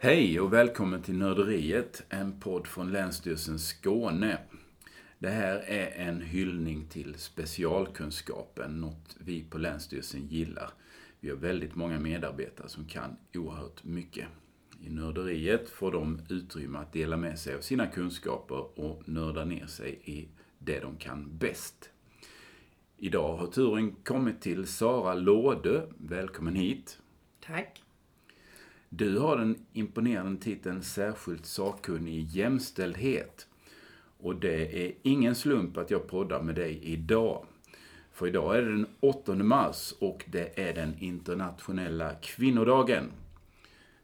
[0.00, 4.38] Hej och välkommen till Nörderiet, en podd från Länsstyrelsen Skåne.
[5.18, 10.70] Det här är en hyllning till specialkunskapen, något vi på Länsstyrelsen gillar.
[11.20, 14.26] Vi har väldigt många medarbetare som kan oerhört mycket.
[14.82, 19.66] I Nörderiet får de utrymme att dela med sig av sina kunskaper och nörda ner
[19.66, 20.28] sig i
[20.58, 21.90] det de kan bäst.
[22.96, 25.86] Idag har turen kommit till Sara Låde.
[25.96, 26.98] Välkommen hit.
[27.40, 27.82] Tack.
[28.88, 33.46] Du har den imponerande titeln Särskilt sakkunnig i jämställdhet.
[34.18, 37.46] Och det är ingen slump att jag poddar med dig idag.
[38.12, 43.04] För idag är det den 8 mars och det är den internationella kvinnodagen.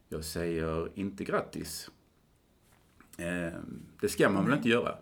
[0.08, 1.91] Jag säger inte grattis.
[3.19, 3.58] Eh,
[4.01, 4.98] det ska man väl inte göra?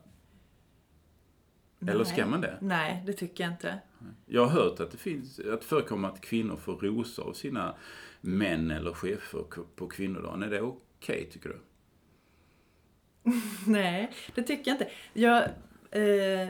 [1.87, 2.59] Eller ska man det?
[2.61, 3.79] Nej, det tycker jag inte.
[4.27, 7.75] Jag har hört att det finns, att förekommer att kvinnor får rosor av sina
[8.23, 9.45] män eller chefer
[9.77, 10.43] på kvinnodagen.
[10.43, 11.61] Är det okej, okay, tycker du?
[13.67, 14.91] Nej, det tycker jag inte.
[15.13, 15.45] Jag,
[15.91, 16.49] eh,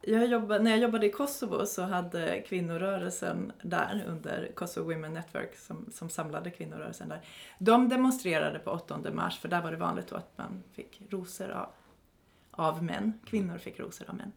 [0.00, 5.56] jag jobbade, när jag jobbade i Kosovo så hade kvinnorörelsen där under Kosovo Women Network
[5.56, 7.20] som, som samlade kvinnorörelsen där.
[7.58, 11.50] De demonstrerade på 8 mars för där var det vanligt då att man fick rosor
[11.50, 11.68] av,
[12.50, 13.20] av män.
[13.26, 14.32] Kvinnor fick rosor av män.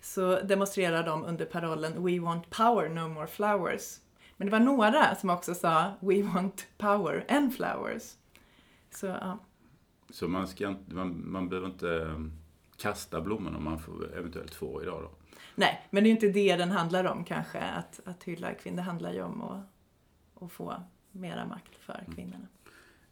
[0.00, 3.98] Så demonstrerade de under parollen We want power, no more flowers.
[4.38, 8.16] Men det var några som också sa We want power and flowers.
[8.90, 9.38] Så, ja.
[10.10, 12.32] Så man, ska, man, man behöver inte um,
[12.76, 15.10] kasta blommorna man får, eventuellt får idag då?
[15.54, 18.76] Nej, men det är inte det den handlar om kanske, att, att hylla kvinnor.
[18.76, 19.64] Det handlar ju om att,
[20.42, 20.74] att få
[21.12, 22.14] mera makt för mm.
[22.14, 22.46] kvinnorna.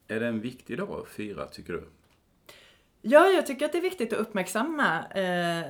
[0.09, 1.89] Är det en viktig dag att fira, tycker du?
[3.03, 5.67] Ja, jag tycker att det är viktigt att uppmärksamma eh,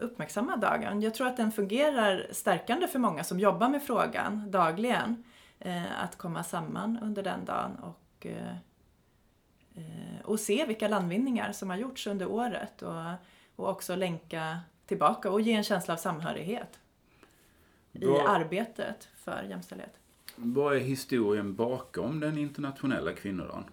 [0.00, 1.02] uppmärksamma dagen.
[1.02, 5.24] Jag tror att den fungerar stärkande för många som jobbar med frågan dagligen.
[5.60, 8.56] Eh, att komma samman under den dagen och, eh,
[9.74, 13.04] eh, och se vilka landvinningar som har gjorts under året och,
[13.56, 16.78] och också länka tillbaka och ge en känsla av samhörighet
[17.92, 19.98] i arbetet för jämställdhet.
[20.36, 23.64] Vad är historien bakom den internationella kvinnodagen?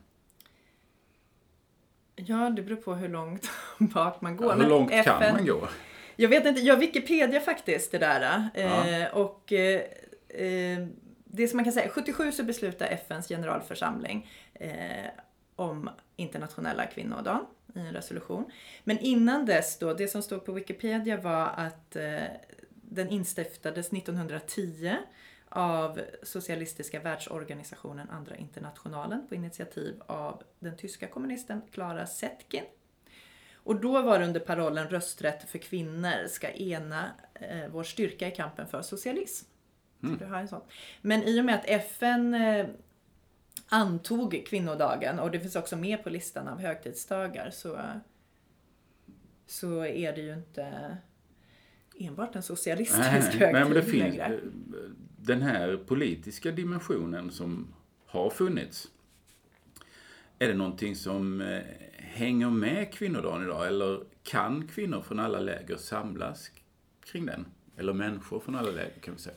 [2.16, 4.48] Ja, det beror på hur långt bak man går.
[4.48, 5.68] Ja, hur långt FN, kan man gå?
[6.16, 8.50] Jag vet inte, jag Wikipedia faktiskt det där.
[8.54, 8.88] Ja.
[8.88, 9.82] Eh, och eh,
[10.30, 10.88] eh,
[11.26, 14.30] det som man kan säga, 77 så beslutar FNs generalförsamling
[15.56, 18.46] om internationella kvinnodagen i en resolution.
[18.84, 21.98] Men innan dess då, det som stod på Wikipedia var att
[22.72, 24.96] den instiftades 1910
[25.50, 32.64] av Socialistiska världsorganisationen Andra internationalen på initiativ av den tyska kommunisten Clara Zetkin.
[33.66, 38.32] Och då var det under parollen rösträtt för kvinnor ska ena eh, vår styrka i
[38.32, 39.46] kampen för socialism.
[40.04, 40.18] Mm.
[40.18, 40.62] Så du har en sån.
[41.02, 42.66] Men i och med att FN eh,
[43.68, 47.80] antog kvinnodagen och det finns också med på listan av högtidsdagar så,
[49.48, 50.98] så är det ju inte
[52.00, 54.40] enbart en socialistisk nej, högtid nej, men det finns, längre.
[55.18, 57.74] Den här politiska dimensionen som
[58.06, 58.88] har funnits,
[60.40, 61.62] är det någonting som eh,
[62.16, 63.68] hänger med kvinnodagen idag?
[63.68, 66.52] Eller kan kvinnor från alla läger samlas
[67.06, 67.46] kring den?
[67.78, 69.36] Eller människor från alla läger kan vi säga.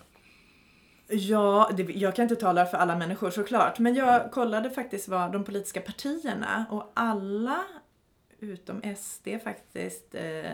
[1.11, 3.79] Ja, det, jag kan inte tala för alla människor såklart.
[3.79, 7.65] Men jag kollade faktiskt vad de politiska partierna och alla
[8.39, 10.51] utom SD faktiskt eh,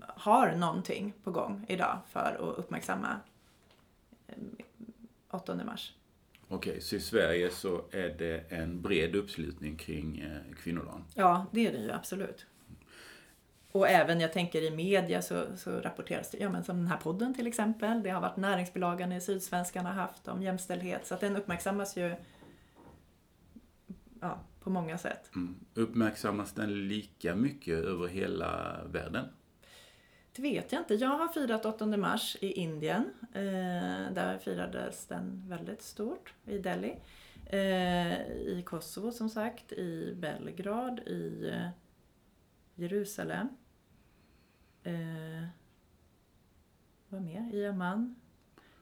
[0.00, 3.20] har någonting på gång idag för att uppmärksamma
[4.26, 4.34] eh,
[5.30, 5.92] 8 mars.
[6.48, 11.04] Okej, så i Sverige så är det en bred uppslutning kring eh, kvinnodagen?
[11.14, 12.46] Ja, det är det ju absolut.
[13.72, 16.96] Och även, jag tänker i media så, så rapporteras det, ja men som den här
[16.96, 18.02] podden till exempel.
[18.02, 21.06] Det har varit näringsbolagen i Sydsvenskan har haft om jämställdhet.
[21.06, 22.14] Så att den uppmärksammas ju
[24.20, 25.30] ja, på många sätt.
[25.34, 25.54] Mm.
[25.74, 29.24] Uppmärksammas den lika mycket över hela världen?
[30.36, 30.94] Det vet jag inte.
[30.94, 33.10] Jag har firat 8 mars i Indien.
[33.32, 36.96] Eh, där firades den väldigt stort, i Delhi.
[37.46, 41.68] Eh, I Kosovo som sagt, i Belgrad, i eh,
[42.74, 43.48] Jerusalem.
[47.08, 47.54] Vad mer?
[47.54, 48.16] I Amman.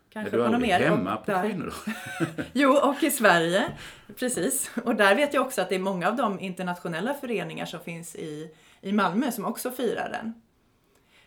[0.09, 1.75] Kanske är du aldrig hemma på kvinnor
[2.53, 3.73] Jo, och i Sverige.
[4.19, 4.71] Precis.
[4.85, 8.17] Och där vet jag också att det är många av de internationella föreningar som finns
[8.17, 10.44] i, i Malmö som också firar den.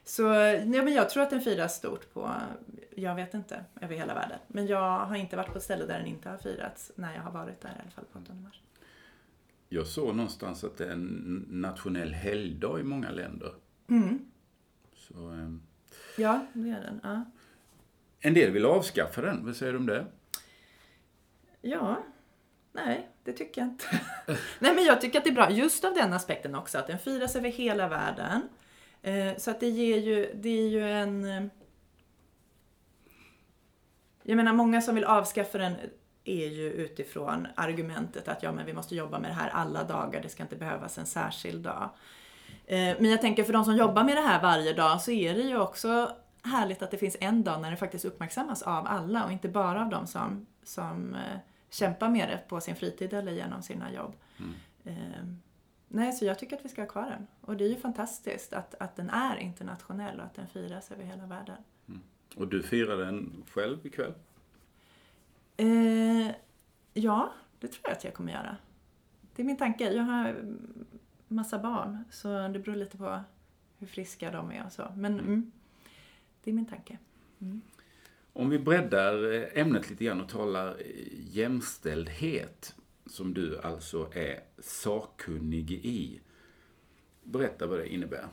[0.07, 2.35] Så ja, men jag tror att den firas stort på,
[2.95, 4.39] jag vet inte, över hela världen.
[4.47, 7.21] Men jag har inte varit på ett ställe där den inte har firats när jag
[7.21, 8.61] har varit där i alla fall på 8 mars.
[9.69, 13.53] Jag såg någonstans att det är en nationell helgdag i många länder.
[13.89, 14.19] Mm.
[14.95, 15.61] Så, ähm,
[16.17, 16.99] ja, det är den.
[17.03, 17.25] Ja.
[18.19, 20.05] En del vill avskaffa den, vad säger du om det?
[21.61, 22.03] Ja,
[22.71, 23.85] Nej, det tycker jag inte.
[24.59, 26.99] Nej, men jag tycker att det är bra just av den aspekten också, att den
[26.99, 28.41] firas över hela världen.
[29.07, 31.25] Eh, så att det ger ju, det är ju en...
[31.25, 31.43] eh,
[34.23, 35.75] Jag menar, många som vill avskaffa den
[36.23, 40.21] är ju utifrån argumentet att ja, men vi måste jobba med det här alla dagar,
[40.21, 41.89] det ska inte behövas en särskild dag.
[42.65, 45.33] Eh, Men jag tänker för de som jobbar med det här varje dag så är
[45.33, 49.25] det ju också härligt att det finns en dag när det faktiskt uppmärksammas av alla
[49.25, 51.17] och inte bara av de som, som
[51.69, 54.15] kämpar med det på sin fritid eller genom sina jobb.
[54.85, 55.23] Eh,
[55.87, 57.27] Nej, så jag tycker att vi ska ha kvar den.
[57.41, 61.03] Och det är ju fantastiskt att, att den är internationell och att den firas över
[61.03, 61.57] hela världen.
[62.35, 64.13] Och du firar den själv ikväll?
[65.57, 66.31] Eh,
[66.93, 68.57] ja, det tror jag att jag kommer göra.
[69.35, 69.93] Det är min tanke.
[69.93, 70.35] Jag har
[71.27, 73.19] massa barn, så det beror lite på
[73.77, 74.91] hur friska de är och så.
[74.95, 75.51] Men mm,
[76.43, 76.97] det är min tanke.
[78.33, 82.75] Om vi breddar eh, ämnet lite grann och talar eh, jämställdhet,
[83.09, 86.21] som du alltså är sakkunnig i.
[87.23, 88.27] Berätta vad det innebär.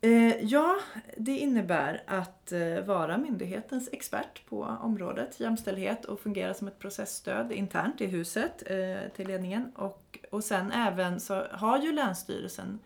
[0.00, 0.78] Eh, ja,
[1.16, 7.52] det innebär att eh, vara myndighetens expert på området jämställdhet och fungera som ett processstöd
[7.52, 9.72] internt i huset eh, till ledningen.
[9.76, 12.78] Och, och sen även så har ju Länsstyrelsen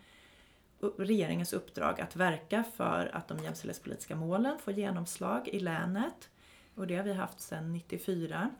[0.99, 6.31] regeringens uppdrag att verka för att de jämställdhetspolitiska målen får genomslag i länet.
[6.75, 8.50] Och det har vi haft sedan 94.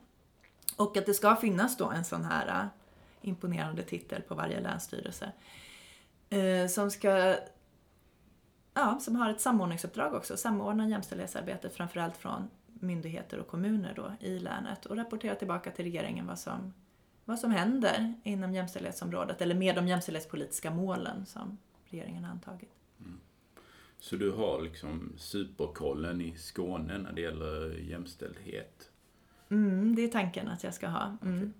[0.75, 2.67] Och att det ska finnas då en sån här äh,
[3.21, 5.31] imponerande titel på varje länsstyrelse.
[6.29, 7.35] Eh, som ska
[8.73, 10.37] ja, som har ett samordningsuppdrag också.
[10.37, 16.27] Samordna jämställdhetsarbetet framförallt från myndigheter och kommuner då i länet och rapportera tillbaka till regeringen
[16.27, 16.73] vad som,
[17.25, 22.71] vad som händer inom jämställdhetsområdet eller med de jämställdhetspolitiska målen som regeringen har antagit.
[22.99, 23.19] Mm.
[23.99, 28.91] Så du har liksom superkollen i Skåne när det gäller jämställdhet.
[29.49, 31.17] Mm, det är tanken att jag ska ha.
[31.21, 31.53] Mm.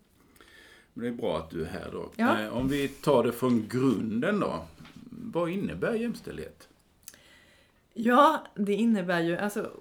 [0.94, 2.12] Men det är bra att du är här då.
[2.16, 2.42] Ja.
[2.42, 4.66] Eh, Om vi tar det från grunden då.
[5.10, 6.68] Vad innebär jämställdhet?
[7.94, 9.72] Ja, det innebär ju, alltså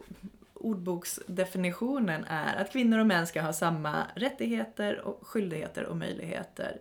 [0.55, 6.79] ordboksdefinitionen är att kvinnor och män ska ha samma rättigheter och skyldigheter och möjligheter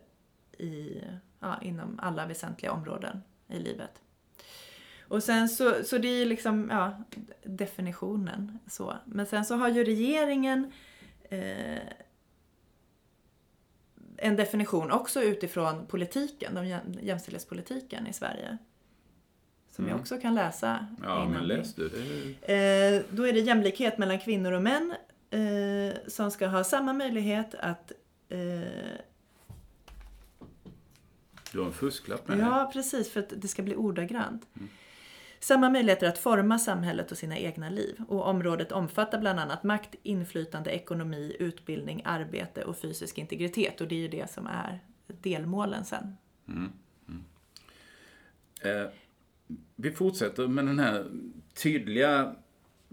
[0.58, 1.02] i,
[1.40, 4.02] ja, inom alla väsentliga områden i livet.
[5.08, 7.04] Och sen så, så det är liksom, ja,
[7.44, 8.94] definitionen så.
[9.06, 10.72] Men sen så har ju regeringen
[11.30, 11.80] eh,
[14.18, 18.58] en definition också utifrån politiken, de jäm- jämställdhetspolitiken i Sverige.
[19.72, 20.02] Som jag Mm.
[20.02, 20.88] också kan läsa.
[21.04, 21.86] Ja, men läs du.
[22.42, 24.96] Eh, då är det jämlikhet mellan kvinnor och män
[25.30, 27.92] eh, som ska ha samma möjlighet att
[31.52, 32.40] Du har en fusklapp med.
[32.40, 34.48] Ja, precis, för att det ska bli ordagrant.
[35.46, 38.02] Samma möjligheter att forma samhället och sina egna liv.
[38.08, 43.82] Och området omfattar bland annat makt, inflytande, ekonomi, utbildning, arbete och fysisk integritet.
[43.82, 46.18] Och det är ju det som är delmålen sen.
[48.62, 48.92] Eh,
[49.76, 51.12] vi fortsätter med den här
[51.54, 52.36] tydliga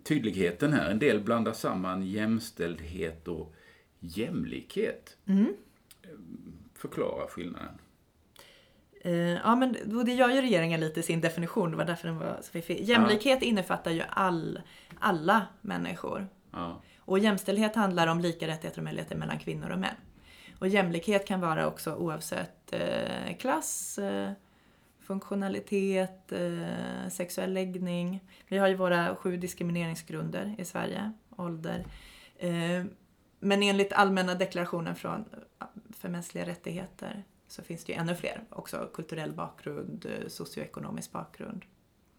[0.03, 0.91] tydligheten här.
[0.91, 3.55] En del blandar samman jämställdhet och
[4.01, 5.17] jämlikhet.
[5.27, 5.55] Mm.
[6.75, 7.79] Förklara skillnaden.
[9.05, 11.71] Eh, ja, men det gör ju regeringen lite i sin definition.
[11.71, 12.81] Det var därför den var så fiffig.
[12.81, 14.61] Jämlikhet innefattar ju all,
[14.99, 16.29] alla människor.
[16.51, 16.81] Ja.
[16.99, 19.95] Och jämställdhet handlar om lika rättigheter och möjligheter mellan kvinnor och män.
[20.59, 24.31] Och jämlikhet kan vara också oavsett eh, klass, eh,
[25.01, 28.21] funktionalitet, eh, sexuell läggning.
[28.49, 31.85] Vi har ju våra sju diskrimineringsgrunder i Sverige, ålder.
[32.39, 32.85] Eh,
[33.41, 35.25] men enligt allmänna deklarationen från,
[35.91, 38.45] för mänskliga rättigheter så finns det ju ännu fler.
[38.51, 41.65] Också kulturell bakgrund, eh, socioekonomisk bakgrund.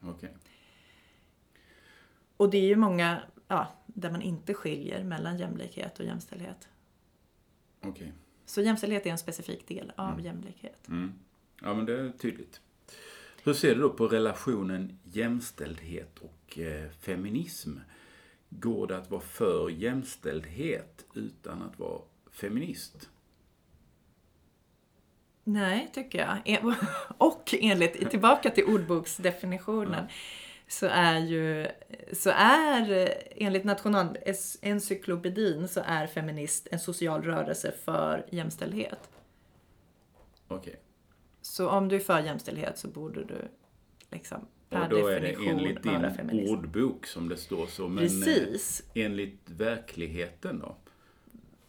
[0.01, 0.33] Okej.
[2.37, 6.67] Och det är ju många ja, där man inte skiljer mellan jämlikhet och jämställdhet.
[7.81, 8.13] Okej.
[8.45, 10.87] Så jämställdhet är en specifik del av jämlikhet.
[10.87, 11.13] Mm.
[11.61, 12.61] Ja, men det är tydligt.
[13.43, 17.77] Hur ser du då på relationen jämställdhet och eh, feminism?
[18.49, 23.09] Går det att vara för jämställdhet utan att vara feminist?
[25.43, 26.37] Nej, tycker jag.
[26.45, 26.73] En-
[27.17, 30.05] Och enligt, tillbaka till ordboksdefinitionen,
[30.67, 31.67] så är ju,
[32.13, 39.09] så är enligt Nationalencyklopedin så är feminist en social rörelse för jämställdhet.
[40.47, 40.75] Okej.
[41.41, 43.47] Så om du är för jämställdhet så borde du
[44.11, 46.51] liksom per Och då är det definition enligt vara din feminist.
[46.51, 47.87] ordbok som det står så.
[47.87, 48.83] Men Precis.
[48.93, 50.75] Eh, enligt verkligheten då?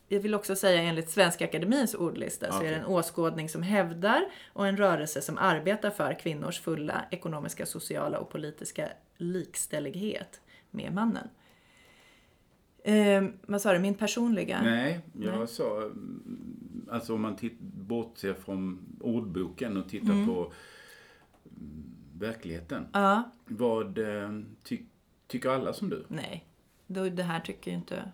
[0.08, 4.24] Jag vill också säga enligt Svenska Akademins ordlista så är det en åskådning som hävdar
[4.52, 11.28] och en rörelse som arbetar för kvinnors fulla ekonomiska, sociala och politiska likställighet med mannen.
[12.84, 14.62] Eh, vad sa du, min personliga?
[14.62, 15.48] Nej, jag Nej.
[15.48, 20.26] sa mm, alltså om man titt, bortser från ordboken och tittar Mm.
[20.26, 20.52] på
[21.60, 21.84] mm,
[22.18, 22.86] verkligheten.
[22.92, 24.30] Ja, Vad eh,
[24.62, 24.78] ty,
[25.26, 26.04] tycker alla som du?
[26.08, 26.44] nej.
[26.86, 28.12] Det här tycker inte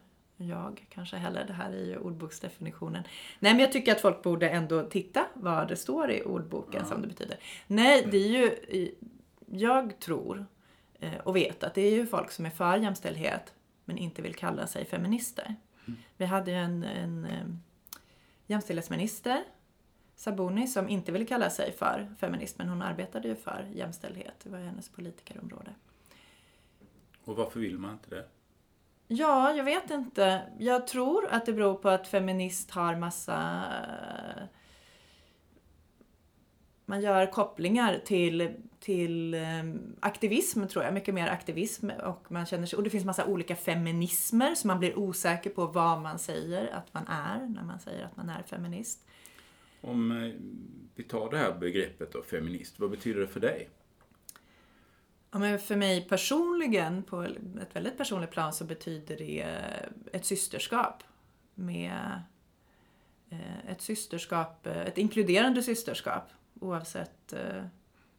[0.49, 1.45] jag kanske heller.
[1.47, 3.03] Det här är ju ordboksdefinitionen.
[3.39, 7.03] Nej, men jag tycker att folk borde ändå titta vad det står i ordboken som
[7.03, 7.37] det betyder.
[7.67, 8.95] Nej, det är ju...
[9.47, 10.47] Jag tror
[11.01, 13.55] eh, och vet att det är ju folk som är för jämställdhet
[13.85, 15.55] men inte vill kalla sig feminister.
[16.17, 17.47] Vi hade ju en, en eh,
[18.47, 19.45] jämställdhetsminister,
[20.17, 24.35] Sabuni, som inte ville kalla sig för feminist men hon arbetade ju för jämställdhet.
[24.43, 25.75] Det var hennes politikerområde.
[27.25, 28.25] Och varför vill man inte det?
[29.13, 30.43] Ja, jag vet inte.
[30.59, 33.65] Jag tror att det beror på att feminist har massa...
[36.87, 38.51] Man gör kopplingar till,
[38.81, 40.95] till ehm, aktivism, tror jag.
[40.95, 41.91] Mycket mer aktivism.
[41.91, 45.67] Och, man känner sig, och det finns massa olika feminismer, så man blir osäker på
[45.67, 49.07] vad man säger att man är när man säger att man är feminist.
[49.81, 50.33] Om eh,
[50.95, 53.69] vi tar det här begreppet då, feminist, vad betyder det för dig?
[55.31, 59.43] Ja, men för mig personligen, på ett väldigt personligt plan, så betyder det
[60.13, 61.03] ett systerskap.
[61.55, 62.23] Med
[63.31, 66.25] eh, ett systerskap, eh, ett inkluderande systerskap.
[66.61, 67.65] Oavsett eh,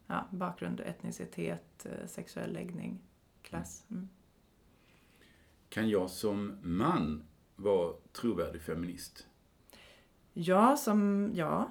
[0.06, 3.00] ja, bakgrund, etnicitet, sexuell läggning,
[3.42, 3.84] klass.
[3.90, 4.08] Mm.
[5.68, 7.24] Kan jag som man
[7.56, 9.26] vara trovärdig feminist?
[10.32, 11.70] Ja, som, ja.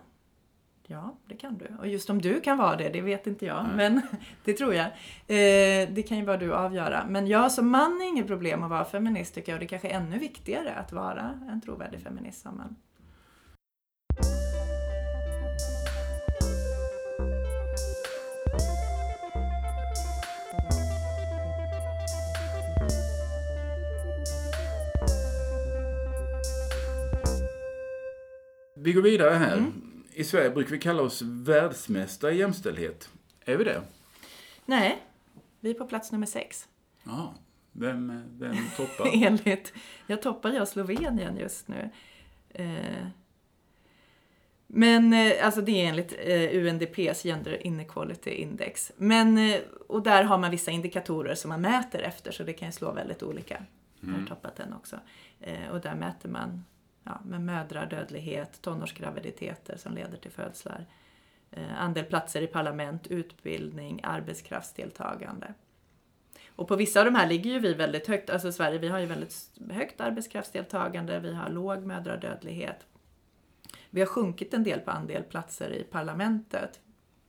[0.91, 1.67] Ja, det kan du.
[1.79, 3.65] Och just om du kan vara det, det vet inte jag.
[3.75, 4.01] Men
[4.45, 4.85] det tror jag.
[4.85, 7.05] Eh, det kan ju bara du avgöra.
[7.09, 9.55] Men jag som man är inget problem att vara feminist tycker jag.
[9.55, 12.75] Och det är kanske är ännu viktigare att vara en trovärdig feminist som man.
[28.75, 29.57] Vi går vidare här.
[29.57, 29.90] Mm.
[30.21, 33.09] I Sverige brukar vi kalla oss världsmästare i jämställdhet.
[33.45, 33.81] Är vi det?
[34.65, 35.03] Nej,
[35.59, 36.67] vi är på plats nummer sex.
[37.03, 37.35] Ja.
[37.71, 39.09] Vem, vem toppar?
[39.23, 39.73] Enligt,
[40.07, 41.89] jag toppar jag Slovenien just nu.
[42.49, 43.07] Eh,
[44.67, 48.91] men eh, alltså det är enligt eh, UNDPs Gender Inequality Index.
[48.97, 49.55] Men,
[49.87, 52.91] och där har man vissa indikatorer som man mäter efter så det kan ju slå
[52.91, 53.65] väldigt olika.
[53.99, 54.99] Jag har toppat den också.
[55.71, 56.63] Och där mäter man
[57.03, 60.85] ja, med mödradödlighet, tonårsgraviditeter som leder till födslar,
[61.51, 65.53] eh, andel platser i parlament, utbildning, arbetskraftsdeltagande.
[66.55, 68.29] Och på vissa av de här ligger ju vi väldigt högt.
[68.29, 72.85] Alltså Sverige, vi har ju väldigt högt arbetskraftsdeltagande, vi har låg mödradödlighet.
[73.89, 76.79] Vi har sjunkit en del på andel platser i parlamentet.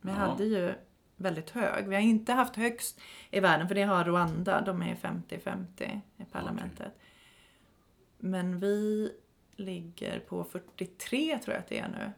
[0.01, 0.17] Vi Ja.
[0.17, 0.75] hade ju
[1.17, 1.89] väldigt hög.
[1.89, 3.01] Vi har inte haft högst
[3.31, 4.61] i världen, för det har Rwanda.
[4.61, 6.93] De är 50-50 i parlamentet.
[8.19, 9.11] Men vi
[9.63, 12.13] ligger på 43 tror jag att det är nu.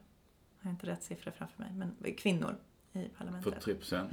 [0.60, 2.56] Jag har inte rätt siffror framför mig, men kvinnor
[2.92, 3.52] i parlamentet.
[3.52, 4.12] 43 procent?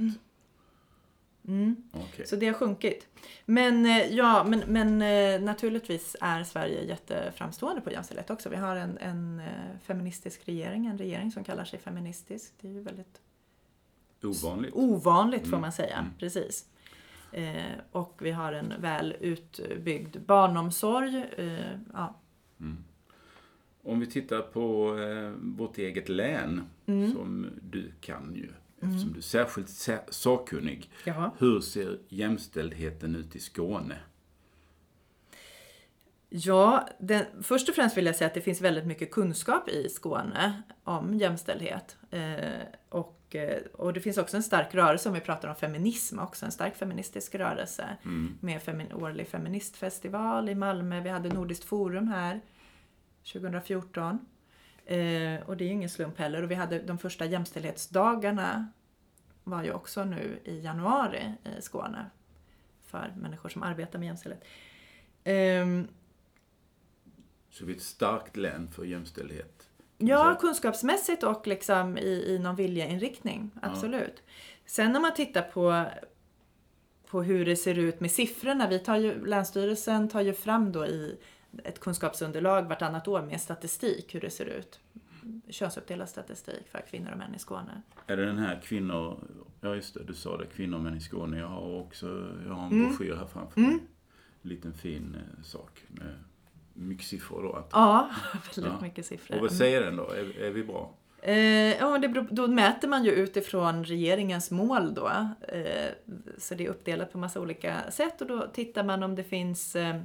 [1.48, 1.76] Mm.
[1.92, 2.26] Okej.
[2.26, 3.08] Så det har sjunkit.
[3.44, 8.48] Men eh, ja, men, men eh, naturligtvis är Sverige jätteframstående på jämställdhet också.
[8.48, 12.54] Vi har en, en eh, feministisk regering, en regering som kallar sig feministisk.
[12.60, 13.20] Det är ju väldigt
[14.22, 14.74] Ovanligt.
[14.74, 15.96] ovanligt får Mm, man säga.
[15.98, 16.10] mm.
[16.18, 16.66] Precis.
[17.32, 17.62] Eh,
[17.92, 21.24] och vi har en väl utbyggd barnomsorg.
[21.36, 22.14] Eh, ja.
[23.84, 27.12] Om vi tittar på eh, vårt eget län, Mm.
[27.12, 28.48] som du kan ju,
[28.80, 30.90] eftersom du är särskilt sä- sakkunnig.
[31.04, 31.30] Ja.
[31.38, 33.96] Hur ser jämställdheten ut i Skåne?
[36.28, 39.88] Ja, den, först och främst vill jag säga att det finns väldigt mycket kunskap i
[39.88, 41.96] Skåne om jämställdhet.
[42.10, 46.18] Eh, och, eh, och det finns också en stark rörelse, om vi pratar om feminism
[46.18, 47.88] också, en stark feministisk rörelse.
[48.40, 52.40] Med femin, årlig feministfestival i Malmö, vi hade Nordiskt forum här
[53.24, 54.18] 2014.
[54.84, 56.42] Eh, och det är ju ingen slump heller.
[56.42, 58.68] Och vi hade de första jämställdhetsdagarna
[59.44, 62.10] var ju också nu i januari i Skåne.
[62.86, 64.44] För människor som arbetar med jämställdhet.
[65.24, 65.88] Ehm,
[67.50, 69.68] Så vi är ett starkt län för jämställdhet.
[69.98, 73.50] Ja, kunskapsmässigt och liksom i, i någon viljeinriktning.
[73.62, 74.22] Absolut.
[74.66, 75.84] Sen om man tittar på,
[77.06, 78.68] på hur det ser ut med siffrorna.
[78.68, 81.18] Vi tar ju, Länsstyrelsen tar ju fram då i
[81.64, 84.80] ett kunskapsunderlag vartannat år med statistik hur det ser ut.
[85.48, 87.82] Könsuppdelad statistik för kvinnor och män i Skåne.
[88.06, 89.18] Är det den här kvinnor...
[89.60, 90.46] Ja, just det, du sa det.
[90.46, 91.38] Kvinnor och män i Skåne.
[91.38, 92.06] Jag har också
[92.46, 92.88] jag har en Mm.
[92.88, 93.70] broschyr här framför mig.
[94.42, 96.14] En liten fin eh, sak med
[96.74, 97.52] mycket siffror då.
[97.52, 98.10] Att, Ja,
[98.56, 98.80] väldigt Ja.
[98.82, 99.36] mycket siffror.
[99.36, 100.10] och vad säger den då?
[100.10, 100.94] Är, är vi bra?
[101.22, 101.36] Eh,
[101.76, 105.08] ja, beror, då mäter man ju utifrån regeringens mål då.
[105.48, 105.90] Eh,
[106.38, 109.76] så det är uppdelat på massa olika sätt och då tittar man om det finns
[109.76, 110.02] eh,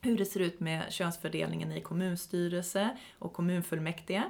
[0.00, 4.22] hur det ser ut med könsfördelningen i kommunstyrelse och kommunfullmäktige.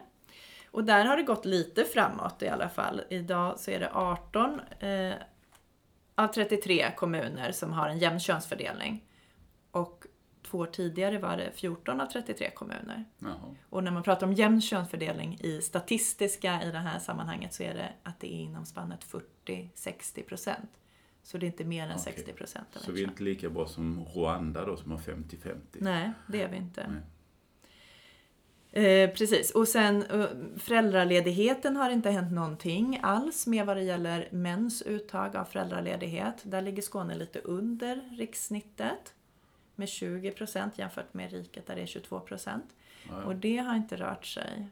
[0.71, 3.03] Och där har det gått lite framåt i alla fall.
[3.11, 5.15] Idag så är det 18 eh,
[6.15, 9.05] av 33 kommuner som har en jämn könsfördelning.
[9.71, 10.07] Och
[10.43, 13.05] två år tidigare var det 14 av 33 kommuner.
[13.19, 13.57] Jaha.
[13.69, 17.75] Och när man pratar om jämn könsfördelning i statistiska i det här sammanhanget så är
[17.75, 19.07] det att det är inom spannet
[19.47, 20.71] 40-60 procent.
[21.23, 22.03] Så det är inte mer än Okej.
[22.15, 25.55] 60 procent av Så vi är inte lika bra som Rwanda då som har 50-50?
[25.73, 26.87] Nej, det är vi inte.
[26.89, 27.03] Nej.
[28.73, 34.29] Eh, precis, och sen eh, föräldraledigheten har inte hänt någonting alls med vad det gäller
[34.33, 36.35] mäns uttag av föräldraledighet.
[36.43, 39.15] Där ligger Skåne lite under rikssnittet
[39.75, 42.65] med 20 procent jämfört med riket där det är 22 procent.
[43.25, 44.69] Och det har inte rört sig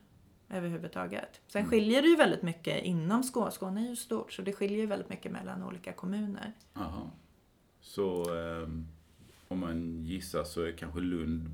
[0.50, 1.40] överhuvudtaget.
[1.49, 1.71] Sen Mm.
[1.71, 3.50] skiljer det ju väldigt mycket inom Skåne.
[3.50, 6.52] Skåne är ju stort så det skiljer ju väldigt mycket mellan olika kommuner.
[6.75, 7.11] Aha.
[7.81, 8.87] Så ehm,
[9.49, 11.50] om man gissar så är kanske Lund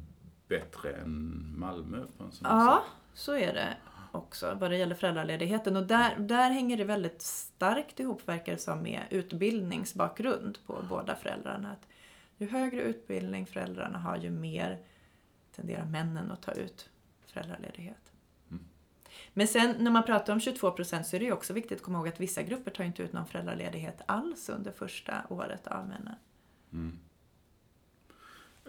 [0.49, 2.85] bättre än Malmö på en sån Ja, sak?
[3.15, 3.77] så är det
[4.13, 5.77] också vad det gäller föräldraledigheten.
[5.77, 11.15] Och där, där hänger det väldigt starkt ihop, verkar det som, med utbildningsbakgrund på båda
[11.17, 11.73] föräldrarna.
[11.73, 11.89] Att
[12.39, 14.79] ju högre utbildning föräldrarna har, ju mer
[15.57, 16.89] tenderar männen att ta ut
[17.27, 18.04] föräldraledighet.
[19.35, 21.83] Men sen när man pratar om 22 procent så är det ju också viktigt att
[21.85, 25.89] komma ihåg att vissa grupper tar inte ut någon föräldraledighet alls under första året av
[25.89, 26.15] männen.
[26.73, 26.99] Mm.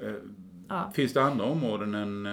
[0.01, 0.13] Eh,
[0.69, 0.91] Ja.
[0.95, 2.25] Finns det andra områden än,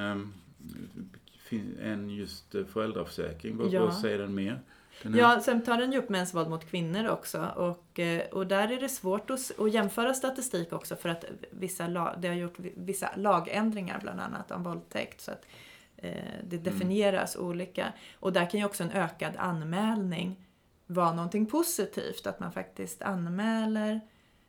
[1.83, 3.57] än just eh, föräldraförsäkring?
[3.57, 3.85] Vad, Ja.
[3.85, 4.61] vad säger den mer?
[5.03, 8.47] Den Ja, sen tar den ju upp mäns våld mot kvinnor också och, eh, och
[8.47, 12.35] där är det svårt att, att jämföra statistik också för att vissa lag, det har
[12.35, 15.51] gjort vi- vissa lagändringar bland annat om våldtäkt så att eh,
[16.45, 17.93] det definieras olika.
[18.19, 20.47] Och där kan ju också en ökad anmälning
[20.87, 24.01] vara någonting positivt, att man faktiskt anmäler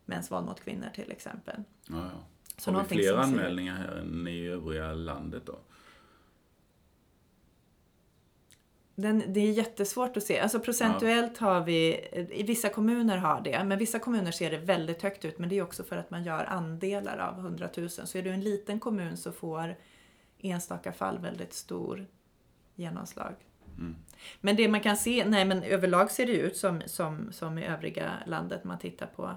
[0.06, 1.64] mäns våld mot kvinnor till exempel.
[1.88, 2.24] Ja, ja.
[2.58, 5.60] Så Har vi fler anmälningar här än i övriga landet då?
[8.96, 10.40] Den, det är jättesvårt att se.
[10.40, 15.02] Alltså procentuellt har vi, i vissa kommuner har det, men vissa kommuner ser det väldigt
[15.02, 15.40] högt ut.
[15.40, 17.90] Men det är också för att man gör andelar av 100 000.
[17.90, 19.76] Så är du en liten kommun så får
[20.44, 22.08] enstaka fall väldigt stor
[22.76, 23.36] genomslag.
[23.78, 23.96] Mm.
[24.42, 27.66] Men det man kan se, nej men överlag ser det ut som, som, som i
[27.66, 28.64] övriga landet.
[28.64, 29.36] Man tittar på,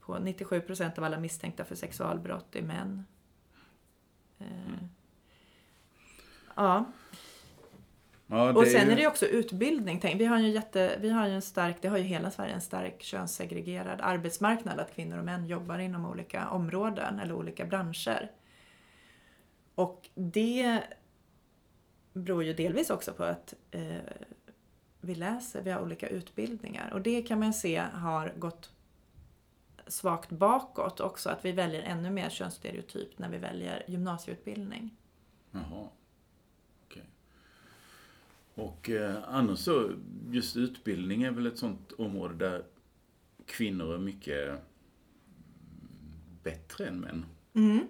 [0.00, 3.04] på 97 procent av alla misstänkta för sexualbrott är män.
[4.38, 4.86] Eh,
[6.54, 6.84] Ja.
[8.26, 10.00] Ja, Och sen är det ju också utbildning.
[10.00, 12.54] Tänk, vi har ju jätte, vi har ju en stark, det har ju hela Sverige
[12.54, 14.80] en stark könssegregerad arbetsmarknad.
[14.80, 18.30] Att kvinnor och män jobbar inom olika områden eller olika branscher.
[19.74, 20.82] Och det
[22.12, 23.96] beror ju delvis också på att eh,
[25.00, 26.90] vi läser, vi har olika utbildningar.
[26.92, 28.72] Och det kan man se har gått
[29.86, 31.30] svagt bakåt också.
[31.30, 34.96] Att vi väljer ännu mer könsstereotypt när vi väljer gymnasieutbildning.
[35.50, 35.88] Jaha.
[36.84, 37.04] Okej.
[38.54, 39.90] Och eh, annars så,
[40.30, 42.64] just utbildning är väl ett sånt område där
[43.46, 44.60] kvinnor är mycket mm,
[46.42, 47.26] bättre än män.
[47.54, 47.88] Mm.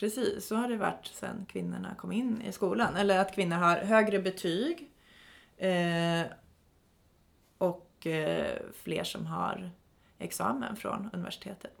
[0.00, 2.96] Precis, så har det varit sedan kvinnorna kom in i skolan.
[2.96, 4.90] Eller att kvinnor har högre betyg
[5.56, 6.22] eh,
[7.58, 9.70] och eh, fler som har
[10.18, 11.78] examen från universitetet.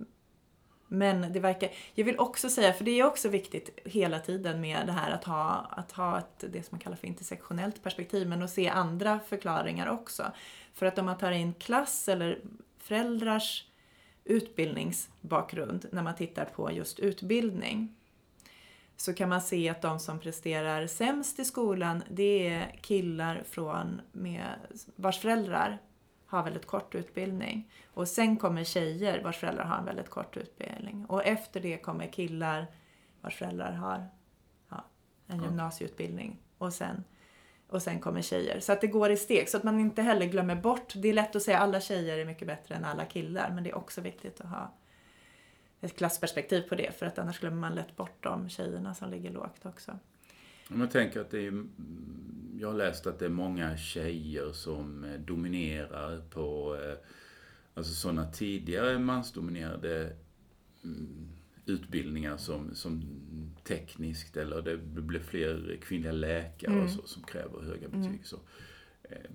[0.86, 4.86] Men det verkar, jag vill också säga, för det är också viktigt hela tiden med
[4.86, 8.42] det här att ha, att ha ett, det som man kallar för intersektionellt perspektiv, men
[8.42, 10.32] att se andra förklaringar också.
[10.74, 12.40] För att om man tar in klass eller
[12.78, 13.66] föräldrars
[14.24, 17.96] utbildningsbakgrund när man tittar på just utbildning
[19.00, 24.00] så kan man se att de som presterar sämst i skolan det är killar från
[24.12, 24.54] med,
[24.96, 25.78] vars föräldrar
[26.26, 27.70] har väldigt kort utbildning.
[27.94, 31.06] Och sen kommer tjejer vars föräldrar har en väldigt kort utbildning.
[31.08, 32.66] Och efter det kommer killar
[33.20, 34.06] vars föräldrar har
[34.68, 34.84] ja,
[35.26, 36.38] en gymnasieutbildning.
[36.58, 37.04] Och sen,
[37.68, 38.60] och sen kommer tjejer.
[38.60, 39.48] Så att det går i steg.
[39.48, 40.92] Så att man inte heller glömmer bort.
[40.96, 43.50] Det är lätt att säga att alla tjejer är mycket bättre än alla killar.
[43.54, 44.70] Men det är också viktigt att ha
[45.80, 46.98] ett klassperspektiv på det.
[46.98, 49.98] För att annars glömmer man lätt bort de tjejerna som ligger lågt också.
[50.70, 51.70] Om jag tänker att det är, mm,
[52.60, 56.98] jag har läst att det är många tjejer som eh, dominerar på, eh,
[57.74, 60.16] alltså sådana tidigare mansdominerade
[60.84, 61.28] mm,
[61.66, 63.02] utbildningar som, som
[63.64, 66.84] tekniskt eller det blir fler kvinnliga läkare Mm.
[66.84, 68.26] och så som kräver höga betyg.
[68.26, 68.36] Så,
[69.02, 69.30] eh,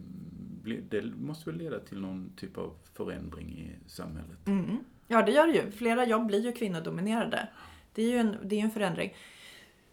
[0.89, 4.47] det måste väl leda till någon typ av förändring i samhället.
[4.47, 4.77] Mm.
[5.07, 5.71] Ja, det gör det ju.
[5.71, 7.47] Flera jobb blir ju kvinnodominerade.
[7.93, 9.13] Det är ju en, det är en förändring.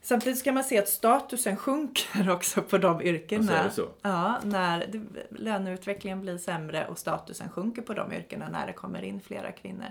[0.04, 3.58] Samtidigt ska man se att statusen sjunker också på de yrkena.
[3.58, 3.94] Alltså, är det så?
[4.02, 9.02] Ja, när det, löneutvecklingen blir sämre och statusen sjunker på de yrkena när det kommer
[9.02, 9.86] in flera kvinnor.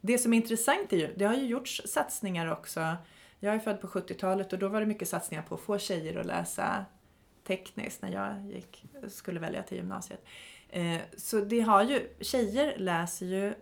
[0.00, 2.96] Det som är intressant är ju, det har ju gjorts satsningar också.
[3.38, 6.20] Jag är född på 70-talet och då var det mycket satsningar på att få tjejer
[6.20, 6.84] att läsa
[7.46, 10.24] tekniskt när jag gick, skulle välja till gymnasiet.
[10.68, 13.54] Eh, så det har ju, tjejer läser ju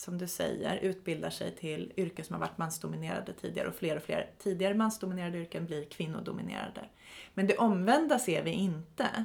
[0.00, 4.02] som du säger, utbildar sig till yrken som har varit mansdominerade tidigare och fler och
[4.02, 6.84] fler tidigare mansdominerade yrken blir kvinnodominerade.
[7.34, 9.24] Men det omvända ser vi inte.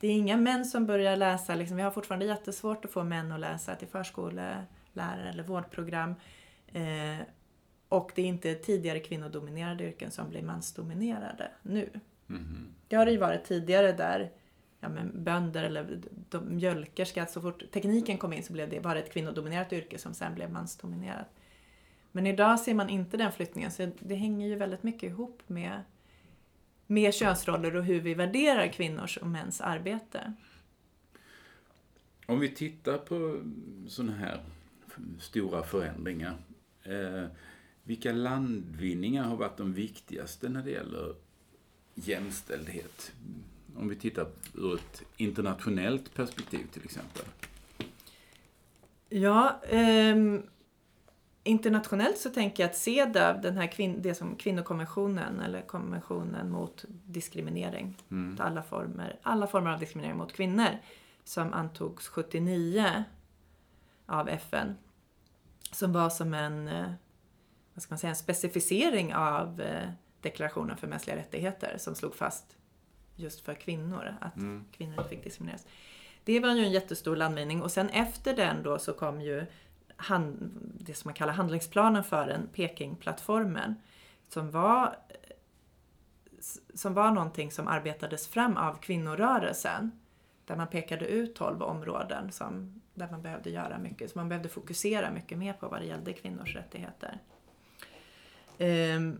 [0.00, 3.32] Det är inga män som börjar läsa, liksom, vi har fortfarande jättesvårt att få män
[3.32, 6.14] att läsa till förskolelärare eller vårdprogram.
[6.72, 7.26] Eh,
[7.88, 11.90] och det är inte tidigare kvinnodominerade yrken som blir mansdominerade nu.
[12.28, 12.74] Mm.
[12.88, 14.30] Det har det ju varit tidigare där
[14.86, 18.98] ja, men bönder eller de, mjölkerska, så fort tekniken kom in så blev det bara
[18.98, 21.28] ett kvinnodominerat yrke som sen blev mansdominerat.
[22.12, 25.82] Men idag ser man inte den flyttningen, så det hänger ju väldigt mycket ihop med,
[26.86, 30.32] med könsroller och hur vi värderar kvinnors och mäns arbete.
[32.26, 33.40] Om vi tittar på
[33.88, 34.40] sådana här
[35.18, 36.36] stora förändringar.
[36.82, 37.24] Eh,
[37.82, 41.14] vilka landvinningar har varit de viktigaste när det gäller
[41.94, 43.12] jämställdhet?
[43.78, 47.24] Om vi tittar ur ett internationellt perspektiv till exempel.
[49.08, 50.16] Ja, eh,
[51.46, 56.84] internationellt så tänker jag att CEDAW, den här kvin det som kvinnokonventionen eller konventionen mot
[57.06, 58.36] diskriminering, mm.
[58.40, 60.78] alla, former, alla former av diskriminering mot kvinnor,
[61.24, 63.04] som antogs 79
[64.06, 64.74] av FN,
[65.72, 66.90] som var som en, eh,
[67.74, 69.88] vad ska man säga, en specificering av eh,
[70.20, 72.56] deklarationen för mänskliga rättigheter som slog fast
[73.16, 74.64] just för kvinnor, att mm.
[74.72, 75.66] kvinnor inte fick diskrimineras.
[76.24, 79.46] Det var ju en jättestor landvinning och sen efter den då så kom ju
[79.96, 80.50] hand,
[80.80, 83.74] det som man kallar handlingsplanen för den, Pekingplattformen,
[84.28, 84.96] som var
[86.74, 90.00] som var någonting som arbetades fram av kvinnorörelsen.
[90.44, 94.48] Där man pekade ut 12 områden som, där man behövde göra mycket, så man behövde
[94.48, 97.18] fokusera mycket mer på vad det gällde kvinnors rättigheter.
[98.58, 99.18] Um,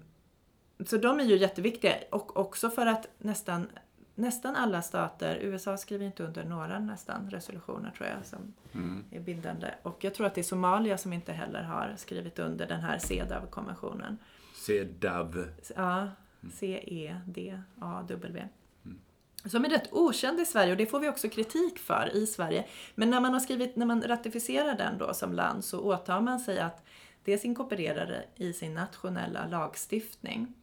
[0.87, 3.69] så de är ju jätteviktiga och också för att nästan
[4.17, 9.05] nästan alla stater, USA skriver inte under några nästan resolutioner tror jag som mm.
[9.11, 9.75] är bindande.
[9.83, 12.99] Och jag tror att det är Somalia som inte heller har skrivit under den här
[12.99, 14.19] CEDAW-konventionen.
[14.55, 15.45] CEDAW?
[15.77, 16.09] Ja,
[16.53, 18.49] C-E-D-A-W.
[18.85, 18.99] Mm.
[19.45, 22.67] Som är rätt okänd i Sverige och det får vi också kritik för i Sverige.
[22.95, 26.41] Men när man har skrivit, när man ratificerar den då som land så åtar man
[26.41, 26.85] sig att
[27.25, 30.55] dels inkorporera det i sin nationella lagstiftning.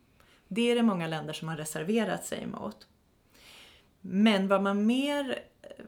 [0.47, 2.87] Det är det många länder som har reserverat sig emot.
[4.05, 5.85] Men vad man mer eh,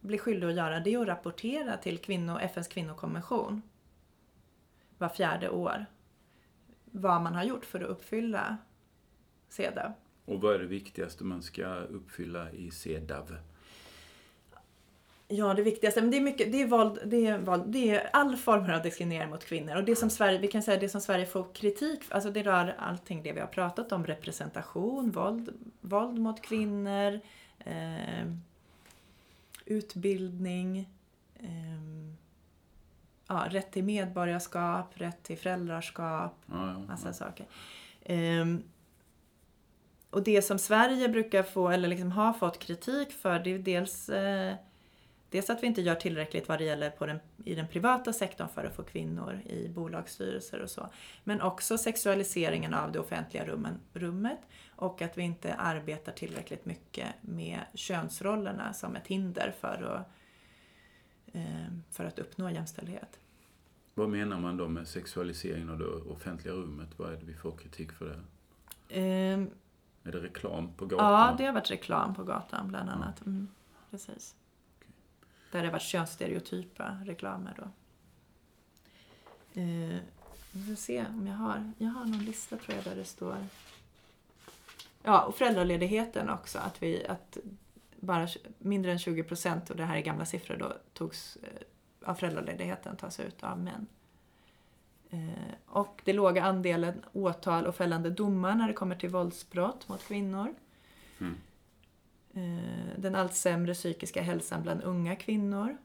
[0.00, 3.62] blir skyldig att göra det är att rapportera till kvinno, FNs kvinnokonvention
[4.98, 5.86] var fjärde år
[6.84, 8.56] vad man har gjort för att uppfylla
[9.48, 9.92] CEDAW.
[10.24, 13.36] Och vad är det viktigaste man ska uppfylla i CEDAW?
[15.28, 18.10] Ja, det viktigaste, men det är mycket, det är våld, det är våld, det är
[18.12, 19.76] all form av diskriminering mot kvinnor.
[19.76, 22.42] Och det som Sverige, vi kan säga det som Sverige får kritik för, alltså det
[22.42, 27.20] rör allting det vi har pratat om, representation, våld, våld mot kvinnor,
[27.66, 28.32] eh,
[29.64, 30.88] utbildning,
[31.34, 32.16] eh,
[33.28, 37.46] ja, rätt till medborgarskap, rätt till föräldraskap, ja, ja, massa saker.
[38.02, 38.46] Eh,
[40.10, 44.08] och det som Sverige brukar få, eller liksom har fått kritik för, det är dels
[44.08, 44.54] eh,
[45.30, 48.48] Dels att vi inte gör tillräckligt vad det gäller på den, i den privata sektorn
[48.48, 50.88] för att få kvinnor i bolagsstyrelser och så.
[51.24, 54.40] Men också sexualiseringen av det offentliga rummen, rummet
[54.76, 60.08] och att vi inte arbetar tillräckligt mycket med könsrollerna som ett hinder för att,
[61.34, 63.20] eh, för att uppnå jämställdhet.
[63.94, 66.88] Vad menar man då med sexualiseringen av det offentliga rummet?
[66.96, 68.20] Vad är det vi får kritik för det?
[69.00, 69.38] Eh,
[70.02, 71.12] är det reklam på gatan?
[71.12, 73.26] Ja, det har varit reklam på gatan bland annat.
[73.26, 73.48] Mm,
[73.90, 74.34] precis.
[75.50, 77.64] Där det har varit könsstereotypa reklamer då.
[79.60, 80.00] Eh,
[80.52, 83.36] vi får se om jag har, jag har någon lista tror jag där det står.
[85.02, 86.58] Ja, och föräldraledigheten också.
[86.58, 87.38] Att, vi, att
[88.00, 88.28] bara
[88.58, 92.96] mindre än 20 procent, och det här är gamla siffror då, togs, eh, av föräldraledigheten
[92.96, 93.86] tas ut av män.
[95.10, 100.02] Eh, och det låga andelen åtal och fällande domar när det kommer till våldsbrott mot
[100.02, 100.54] kvinnor.
[101.18, 101.36] Mm.
[102.36, 105.76] Eh, den allt sämre psykiska hälsan bland unga kvinnor.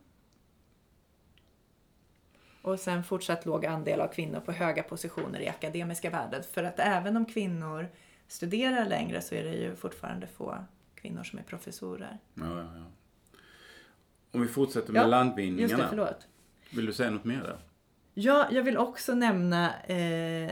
[2.62, 6.44] Och sen fortsatt låg andel av kvinnor på höga positioner i akademiska världen.
[6.44, 7.88] För att även om kvinnor
[8.28, 12.18] studerar längre så är det ju fortfarande få kvinnor som är professorer.
[12.34, 12.86] Ja, ja, ja.
[14.32, 15.62] Om vi fortsätter med ja, landvinningarna.
[15.62, 16.28] Just det, förlåt.
[16.70, 17.58] Vill du säga något mer där?
[18.14, 20.52] Ja, jag vill också nämna eh,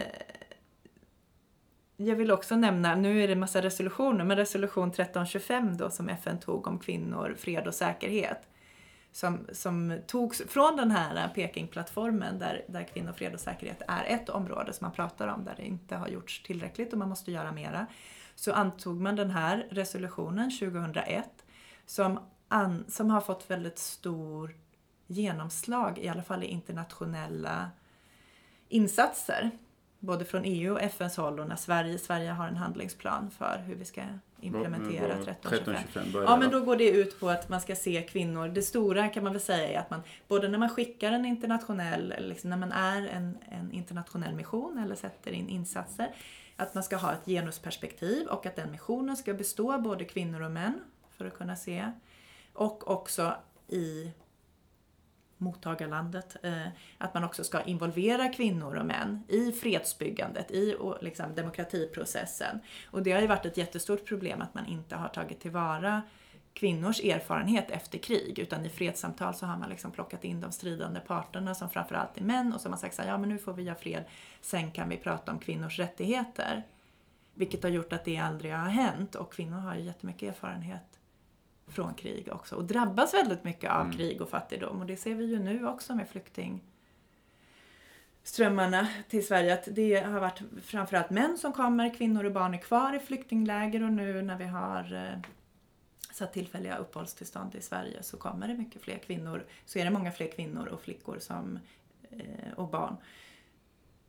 [2.01, 6.09] jag vill också nämna, nu är det en massa resolutioner, men resolution 1325 då som
[6.09, 8.47] FN tog om kvinnor, fred och säkerhet.
[9.11, 14.29] Som, som togs från den här Pekingplattformen där, där kvinnor, fred och säkerhet är ett
[14.29, 17.51] område som man pratar om där det inte har gjorts tillräckligt och man måste göra
[17.51, 17.87] mera.
[18.35, 21.29] så antog man den här resolutionen 2001
[21.85, 24.55] som, an, som har fått väldigt stor
[25.07, 27.69] genomslag, i alla fall i internationella
[28.69, 29.51] insatser.
[29.99, 33.75] Både från EU och FNs håll och när Sverige, Sverige har en handlingsplan för hur
[33.75, 34.01] vi ska
[34.41, 36.03] implementera 1325.
[36.13, 38.47] Ja, men då går det ut på att man ska se kvinnor.
[38.47, 42.13] Det stora kan man väl säga är att man, både när man skickar en internationell,
[42.19, 46.15] liksom när man är en, en internationell mission eller sätter in insatser,
[46.55, 50.41] att man ska ha ett genusperspektiv och att den missionen ska bestå av både kvinnor
[50.41, 50.79] och män
[51.17, 51.91] för att kunna se.
[52.53, 53.33] Och också
[53.67, 54.11] i
[55.39, 56.35] mottagarlandet.
[56.43, 62.59] Eh, att man också ska involvera kvinnor och män i fredsbyggandet, i liksom, demokratiprocessen.
[62.91, 66.01] Och det har ju varit ett jättestort problem att man inte har tagit tillvara
[66.53, 70.99] kvinnors erfarenhet efter krig, utan i fredssamtal så har man liksom plockat in de stridande
[70.99, 73.37] parterna som framförallt är män och så har man sagt så här, ja men nu
[73.37, 74.03] får vi göra fred,
[74.41, 76.63] sen kan vi prata om kvinnors rättigheter.
[77.33, 80.98] Vilket har gjort att det aldrig har hänt och kvinnor har ju jättemycket erfarenhet
[81.69, 83.97] från krig också och drabbas väldigt mycket av mm.
[83.97, 84.79] krig och fattigdom.
[84.79, 89.53] Och det ser vi ju nu också med flyktingströmmarna till Sverige.
[89.53, 93.83] Att det har varit framförallt män som kommer, kvinnor och barn är kvar i flyktingläger
[93.83, 95.19] och nu när vi har eh,
[96.11, 99.45] satt tillfälliga uppehållstillstånd i Sverige så kommer det mycket fler kvinnor.
[99.65, 101.59] Så är det många fler kvinnor och flickor som,
[102.09, 102.95] eh, och barn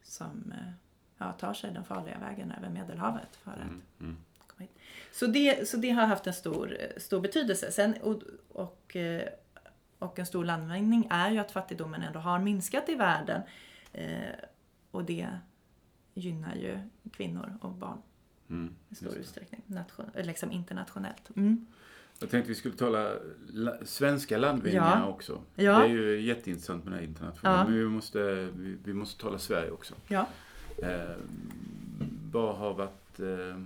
[0.03, 0.73] som eh,
[1.19, 4.17] ja, tar sig den farliga vägen över Medelhavet för att mm, mm.
[5.13, 7.73] Så det, så det har haft en stor, stor betydelse.
[7.73, 9.23] Sen, och, och, eh,
[9.99, 13.43] och en stor landvinning är ju att fattigdomen ändå har minskat i världen.
[13.93, 14.35] Eh,
[14.91, 15.29] och det
[16.15, 16.79] gynnar ju
[17.13, 18.03] kvinnor och barn
[18.51, 19.63] mm, i stor utsträckning.
[19.67, 21.37] Nation, liksom internationellt.
[21.37, 21.67] Mm.
[22.19, 23.13] Jag tänkte vi skulle tala
[23.53, 25.07] la, svenska landvinningar ja.
[25.07, 25.41] också.
[25.55, 25.79] Ja.
[25.79, 27.59] Det är ju jätteintressant med det här internationella.
[27.59, 27.65] Ja.
[27.65, 29.95] Men vi måste, vi, vi, måste tala Sverige också.
[30.09, 30.27] Ja.
[30.83, 31.17] Eh,
[32.33, 33.63] vad har varit eh,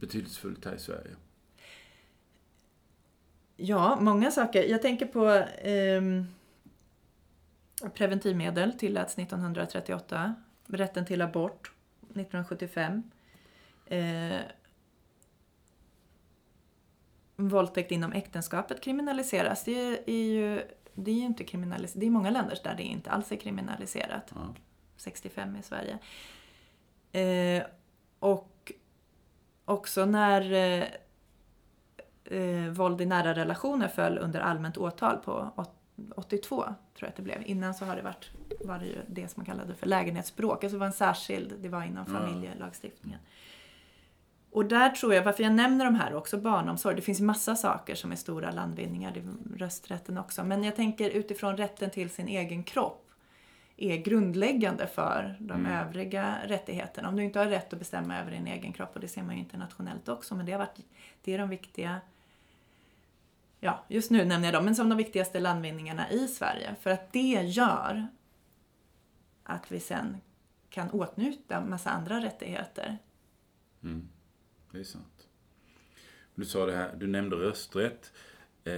[0.00, 1.16] betydelsefullt här i Sverige?
[3.56, 4.64] Ja, många saker.
[4.64, 5.28] Jag tänker på
[5.68, 6.02] eh,
[7.94, 10.34] preventivmedel tilläts 1938.
[10.66, 13.02] Rätten till abort 1975.
[13.86, 14.40] Eh,
[17.36, 19.64] våldtäkt inom äktenskapet kriminaliseras.
[19.64, 20.62] Det är ju,
[20.94, 22.00] det är ju inte kriminaliserat.
[22.00, 24.32] Det är många länder där det inte alls är kriminaliserat.
[24.34, 24.54] Ja.
[24.96, 25.98] 65 i Sverige.
[27.12, 27.66] Eh,
[28.18, 28.51] och
[29.72, 30.84] också när eh,
[32.38, 35.52] eh, våld i nära relationer föll under allmänt åtal på
[36.16, 37.42] 82, tror jag att det blev.
[37.46, 38.30] Innan så har det varit,
[38.60, 40.64] var det ju det som man kallade för lägenhetsbråk.
[40.64, 43.20] Alltså det var en särskild, det var inom familjelagstiftningen.
[44.50, 47.94] Och där tror jag, varför jag nämner de här också, barnomsorg, det finns massa saker
[47.94, 49.22] som är stora landvinningar,
[49.56, 50.44] rösträtten också.
[50.44, 53.01] Men jag tänker utifrån rätten till sin egen kropp
[53.82, 55.72] är grundläggande för de mm.
[55.72, 57.08] övriga rättigheterna.
[57.08, 59.34] Om du inte har rätt att bestämma över din egen kropp, och det ser man
[59.34, 60.86] ju internationellt också, men det, har varit,
[61.22, 62.00] det är de viktiga
[63.64, 66.74] Ja, just nu nämner jag dem, men som de viktigaste landvinningarna i Sverige.
[66.80, 68.06] För att det gör
[69.42, 70.16] att vi sen
[70.70, 72.98] kan åtnjuta massa andra rättigheter.
[73.82, 74.08] Mm.
[74.70, 75.28] Det är sant.
[76.34, 78.12] Du sa det här, du nämnde rösträtt.
[78.64, 78.72] Eh,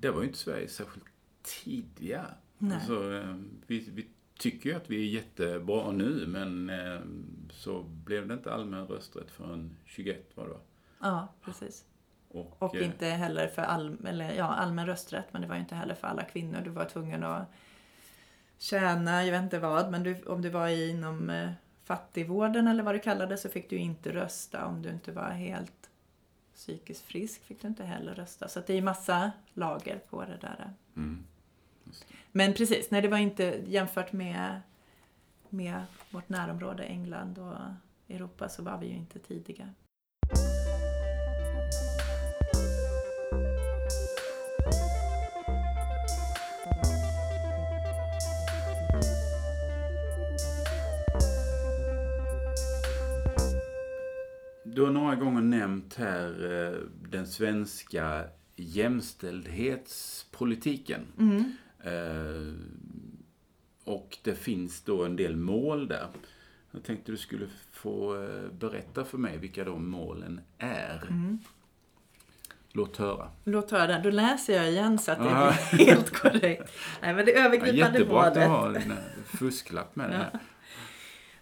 [0.00, 1.06] det var ju inte Sverige särskilt
[1.42, 2.26] tidiga
[2.58, 2.76] Nej.
[2.76, 3.34] Alltså, eh,
[3.66, 4.06] vi, vi
[4.38, 7.00] tycker ju att vi är jättebra nu, men eh,
[7.50, 10.60] så blev det inte allmän rösträtt förrän 21 var det va?
[11.00, 11.84] Ja, precis.
[12.28, 15.60] Och, och eh, inte heller för all, eller, ja, allmän rösträtt, men det var ju
[15.60, 16.60] inte heller för alla kvinnor.
[16.60, 17.52] Du var tvungen att
[18.58, 21.48] tjäna, jag vet inte vad, men du, om du var inom
[21.84, 24.66] fattigvården eller vad det kallades så fick du inte rösta.
[24.66, 25.90] Om du inte var helt
[26.54, 28.48] psykiskt frisk fick du inte heller rösta.
[28.48, 30.70] Så det är massa lager på det där.
[30.96, 31.24] Mm.
[32.32, 34.60] Men precis, nej det var inte jämfört med,
[35.48, 37.58] med vårt närområde England och
[38.14, 39.68] Europa så var vi ju inte tidiga.
[54.76, 56.72] Du har några gånger nämnt här eh,
[57.10, 58.24] den svenska
[58.56, 61.00] jämställdhetspolitiken.
[61.18, 61.56] Mm.
[61.86, 62.52] Eh,
[63.84, 66.08] och det finns då en del mål där.
[66.70, 71.06] Jag tänkte du skulle få eh, berätta för mig vilka de målen är.
[71.10, 71.38] Mm.
[72.72, 73.30] Låt höra.
[73.44, 73.98] Låt höra.
[73.98, 75.50] Då läser jag igen så att det är
[75.86, 76.72] helt korrekt.
[77.02, 78.36] Nej, men det övergripande ja, jättebra målet.
[78.36, 78.98] Jättebra att du har en
[79.38, 80.38] fusklapp med det här.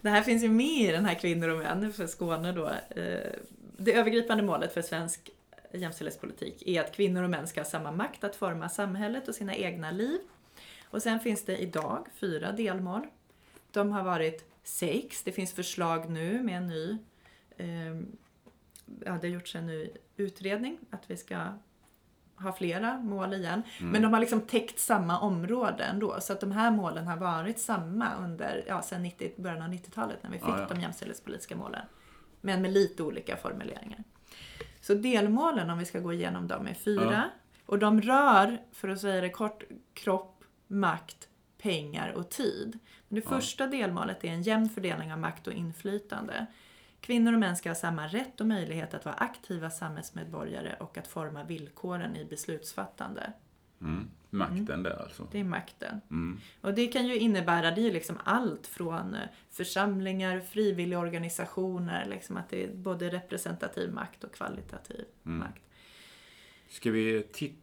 [0.00, 2.68] Det här finns ju med i den här Kvinnor och män för Skåne då.
[2.90, 3.30] Eh,
[3.76, 5.30] det övergripande målet för svensk
[5.72, 9.54] jämställdhetspolitik är att kvinnor och män ska ha samma makt att forma samhället och sina
[9.54, 10.18] egna liv.
[10.94, 13.06] Och sen finns det idag fyra delmål.
[13.70, 16.98] De har varit sex, det finns förslag nu med en ny
[17.56, 17.94] eh,
[19.04, 21.46] ja, det har gjorts en ny utredning att vi ska
[22.36, 23.62] ha flera mål igen.
[23.80, 23.92] Mm.
[23.92, 26.20] Men de har liksom täckt samma område ändå.
[26.20, 30.22] Så att de här målen har varit samma under, ja, sen 90, början av 90-talet
[30.22, 30.66] när vi fick Ja, ja.
[30.74, 31.86] de jämställdhetspolitiska målen.
[32.40, 34.04] Men med lite olika formuleringar.
[34.80, 37.12] Så delmålen, om vi ska gå igenom dem, är fyra.
[37.12, 37.40] Ja.
[37.66, 39.62] Och de rör, för att säga det kort,
[39.94, 40.33] kropp,
[40.66, 42.78] makt, pengar och tid.
[43.08, 43.30] Men det Ja.
[43.40, 46.46] första delmålet är en jämn fördelning av makt och inflytande.
[47.00, 51.06] Kvinnor och män ska ha samma rätt och möjlighet att vara aktiva samhällsmedborgare och att
[51.06, 53.32] forma villkoren i beslutsfattande.
[53.80, 54.08] Mm.
[54.30, 55.28] Makten där alltså.
[55.32, 56.00] Det är makten.
[56.10, 56.40] Mm.
[56.60, 62.48] Och det kan ju innebära, det är liksom allt från eh, församlingar, frivilligorganisationer, liksom att
[62.48, 65.38] det är både representativ makt och kvalitativ Mm.
[65.38, 65.62] makt.
[66.74, 67.56] Ska vi titta,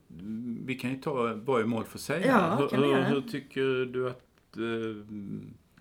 [0.66, 2.24] vi kan ju ta varje mål för sig.
[2.26, 3.04] Ja, hur, kan vi hur, göra.
[3.04, 4.62] hur tycker du att, eh,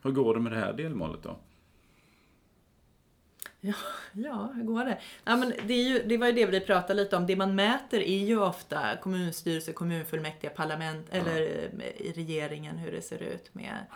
[0.02, 1.36] hur går det med det här delmålet då?
[4.12, 4.98] Ja, hur går det?
[5.24, 7.26] Ja, men det, är ju, det var ju det vi pratade lite om.
[7.26, 11.40] Det man mäter är ju ofta kommunstyrelse, kommunfullmäktige, parlament eller
[11.78, 13.86] eh, i regeringen hur det ser ut med,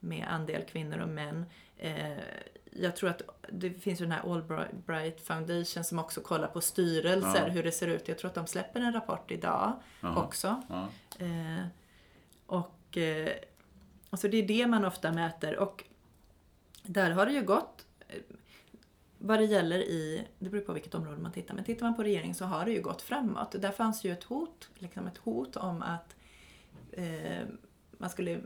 [0.00, 1.44] med andel kvinnor och män.
[1.82, 2.18] Eh,
[2.70, 7.44] jag tror att det finns ju den här Allbright Foundation som också kollar på styrelser,
[7.46, 7.52] Ja.
[7.52, 8.08] hur det ser ut.
[8.08, 10.24] Jag tror att de släpper en rapport idag Jaha.
[10.24, 10.62] också.
[10.68, 10.88] Ja.
[11.18, 11.66] Eh,
[12.46, 13.32] och eh,
[14.10, 15.58] alltså det är det man ofta mäter.
[15.58, 15.84] Och
[16.82, 17.86] där har det ju gått,
[19.18, 22.02] vad det gäller i, det beror på vilket område man tittar, men tittar man på
[22.02, 23.54] regeringen så har det ju gått framåt.
[23.58, 26.16] Där fanns ju ett hot, liksom ett hot om att
[26.92, 27.46] eh,
[27.98, 28.40] man skulle,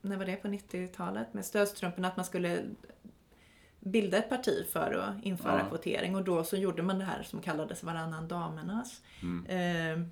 [0.00, 2.62] när var det på 90-talet, med stödstrumpen, att man skulle
[3.80, 5.68] bilda ett parti för att införa Ja.
[5.68, 9.02] kvotering och då så gjorde man det här som kallades varannan damernas.
[9.22, 9.46] Mm.
[9.46, 10.06] Eh,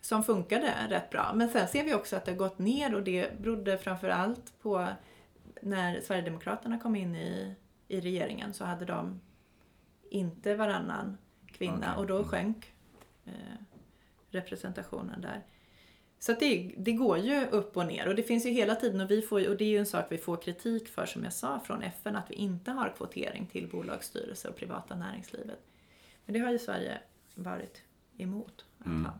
[0.00, 1.32] som funkade rätt bra.
[1.34, 4.52] Men sen ser vi också att det har gått ner och det berodde framför allt
[4.62, 4.86] på
[5.62, 7.54] när Sverigedemokraterna kom in i,
[7.88, 9.20] i regeringen så hade de
[10.10, 11.96] inte varannan kvinna Okej.
[12.00, 12.28] och då Mm.
[12.28, 12.72] sjönk
[13.24, 13.32] eh,
[14.30, 15.42] representationen där.
[16.24, 19.10] Så det, det går ju upp och ner och det finns ju hela tiden och,
[19.10, 21.60] vi får, och det är ju en sak vi får kritik för som jag sa
[21.60, 25.58] från FN att vi inte har kvotering till bolagsstyrelser och privata näringslivet.
[26.24, 26.98] Men det har ju Sverige
[27.34, 27.82] varit
[28.18, 28.64] emot.
[28.78, 29.04] att Mm.
[29.04, 29.12] ha.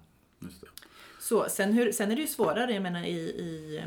[1.20, 3.82] Så, sen, hur, sen är det ju svårare, jag menar i, i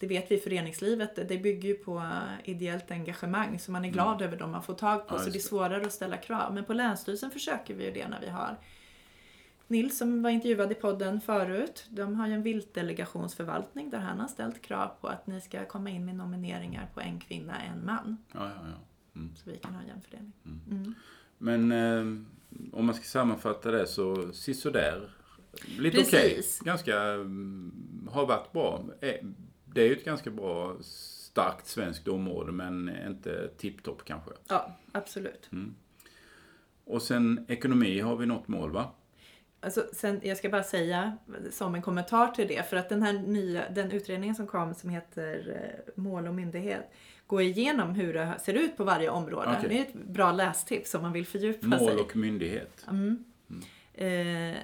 [0.00, 2.10] det vet vi i föreningslivet, det bygger ju på
[2.44, 5.20] ideellt engagemang så man är glad över dem man får tag på Mm.
[5.20, 6.54] Ja, så det är svårare att ställa krav.
[6.54, 8.56] Men på Länsstyrelsen försöker vi ju det när vi har
[9.68, 14.28] Nils som var intervjuad i podden förut, de har ju en viltdelegationsförvaltning där han har
[14.28, 18.16] ställt krav på att ni ska komma in med nomineringar på en kvinna, en man.
[18.32, 19.20] Ja, ja, ja.
[19.20, 19.36] Mm.
[19.36, 20.32] Så vi kan ha en jämn fördelning.
[20.70, 20.94] Mm.
[21.38, 22.22] Men eh,
[22.72, 25.10] om man ska sammanfatta det så sisådär.
[25.78, 26.34] Lite okej.
[26.36, 26.60] Precis.
[26.60, 28.84] Ganska, mm, har varit bra.
[29.00, 29.14] Eh,
[29.64, 34.30] Det är ju ett ganska bra starkt svenskt område men inte tipptopp kanske.
[34.48, 35.50] Ja, absolut.
[36.84, 38.90] Och sen ekonomi har vi något mål va?
[39.66, 41.16] Alltså, sen, jag ska bara säga
[41.50, 44.90] som en kommentar till det, för att den här nya, den utredningen som kom som
[44.90, 46.92] heter eh, Mål och myndighet
[47.26, 49.54] går igenom hur det ser ut på varje område.
[49.58, 49.68] Okej.
[49.68, 51.96] Det är ett bra lästips om man vill fördjupa Mål sig.
[51.96, 52.86] och myndighet.
[52.88, 53.24] Mm.
[53.94, 54.56] Eh,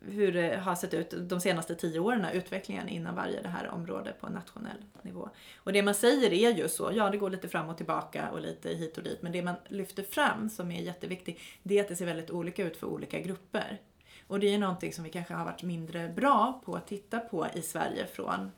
[0.00, 4.12] hur det har sett ut de senaste tio åren, utvecklingen inom varje det här område
[4.20, 5.30] på nationell nivå.
[5.56, 8.40] Och det man säger är ju så, ja det går lite fram och tillbaka och
[8.40, 11.88] lite hit och dit, men det man lyfter fram som är jätteviktigt, det är att
[11.88, 13.80] det ser väldigt olika ut för olika grupper.
[14.26, 17.46] Och det är någonting som vi kanske har varit mindre bra på att titta på
[17.54, 18.50] i Sverige från,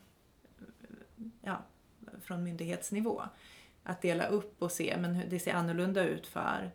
[1.42, 1.62] ja,
[2.22, 3.22] från myndighetsnivå.
[3.83, 6.70] Att dela upp och se, men det ser annorlunda ut för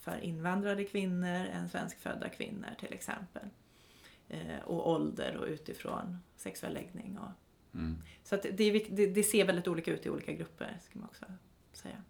[0.00, 3.42] för invandrade kvinnor än svenskfödda kvinnor till exempel.
[4.28, 7.18] Eh, och ålder och utifrån sexuell läggning.
[7.18, 7.30] Och,
[7.74, 7.96] Mm.
[8.24, 11.08] så att det, är, det, det ser väldigt olika ut i olika grupper, ska man
[11.08, 11.24] också
[11.72, 12.02] säga.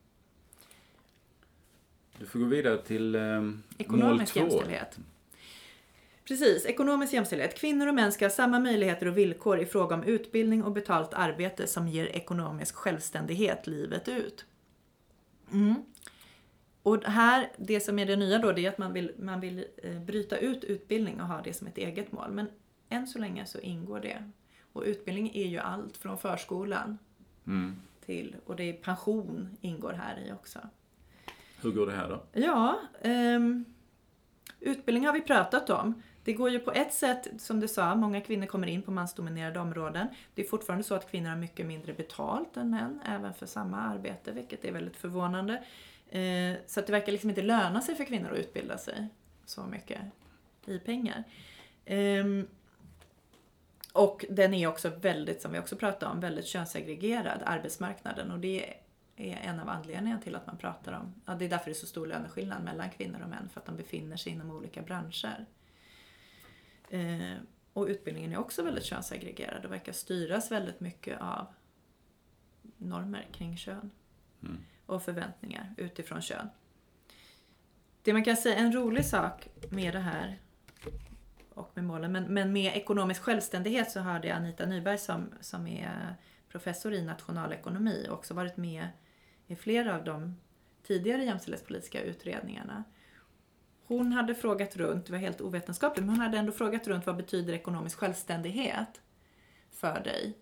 [2.19, 4.41] Du får gå vidare till eh, mål Ekonomisk två.
[4.41, 4.99] jämställdhet.
[6.29, 7.59] Precis, ekonomisk jämställdhet.
[7.59, 11.15] Kvinnor och män ska ha samma möjligheter och villkor i fråga om utbildning och betalt
[11.15, 14.45] arbete som ger ekonomisk självständighet livet ut.
[15.53, 15.75] Mm.
[16.83, 19.65] Och här, det som är det nya då, det är att man vill, man vill
[19.77, 22.31] eh, bryta ut utbildning och ha det som ett eget mål.
[22.31, 22.49] Men
[22.89, 24.31] än så länge så ingår det.
[24.73, 26.99] Och utbildning är ju allt från förskolan
[27.47, 27.77] Mm.
[28.07, 30.59] till, och det är pension ingår här i också.
[31.61, 32.41] Hur går det här då?
[32.41, 33.65] Ja, ehm,
[34.61, 36.03] utbildning har vi pratat om.
[36.29, 39.61] Det går ju på ett sätt, som du sa, många kvinnor kommer in på mansdominerade
[39.61, 40.07] områden.
[40.35, 43.81] Det är fortfarande så att kvinnor har mycket mindre betalt än män, även för samma
[43.81, 45.65] arbete, vilket är väldigt förvånande.
[46.09, 49.09] Eh, så att det verkar liksom inte löna sig för kvinnor att utbilda sig
[49.45, 50.01] så mycket
[50.67, 51.25] i pengar.
[51.85, 52.47] Ehm,
[53.93, 58.31] och den är också väldigt, som vi också pratade om, väldigt könssegregerad, arbetsmarknaden.
[58.31, 58.75] Och det
[59.17, 61.81] är en av anledningarna till att man pratar om, ja det är därför det är
[61.81, 65.47] så stor löneskillnad mellan kvinnor och män, för att de befinner sig inom olika branscher.
[66.91, 67.37] Eh,
[67.73, 71.47] och utbildningen är också väldigt könsaggregerad och verkar styras väldigt mycket av
[72.77, 73.91] normer kring kön.
[74.43, 74.59] Mm.
[74.87, 76.49] Och förväntningar utifrån kön.
[78.03, 80.39] Det man kan säga, en rolig sak med det här
[81.51, 85.67] och med målen, men, men med ekonomisk självständighet så hörde jag Anita Nyberg som, som
[85.67, 86.17] är
[86.49, 88.89] professor i nationalekonomi och också varit med
[89.47, 90.37] i flera av de
[90.83, 92.85] tidigare jämställdhetspolitiska utredningarna.
[93.89, 97.17] Hon hade frågat runt, det var helt ovetenskapligt, men hon hade ändå frågat runt vad
[97.17, 99.01] betyder ekonomisk självständighet
[99.71, 100.39] för dig?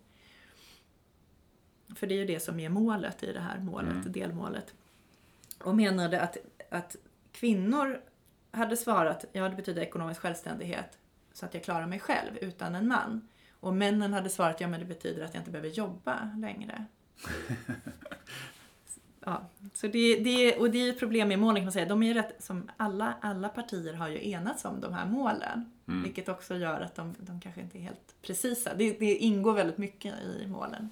[1.95, 4.11] För det är ju det som är målet i det här målet, Mm.
[4.11, 4.73] delmålet.
[5.63, 6.37] Och menade att,
[6.71, 6.95] att
[7.31, 8.01] kvinnor
[8.51, 10.97] hade svarat, ja det betyder ekonomisk självständighet
[11.33, 13.27] så att jag klarar mig själv utan en man.
[13.59, 16.85] Och männen hade svarat, ja men det betyder att jag inte behöver jobba längre.
[19.27, 19.41] ja,
[19.73, 21.85] så det, det, och det är ett problem med målen kan man säga.
[21.85, 25.71] De är rätt, som alla, alla partier har ju enats om de här målen.
[25.87, 26.03] Mm.
[26.03, 28.73] Vilket också gör att de, de kanske inte är helt precisa.
[28.73, 30.89] Det, det ingår väldigt mycket i målen.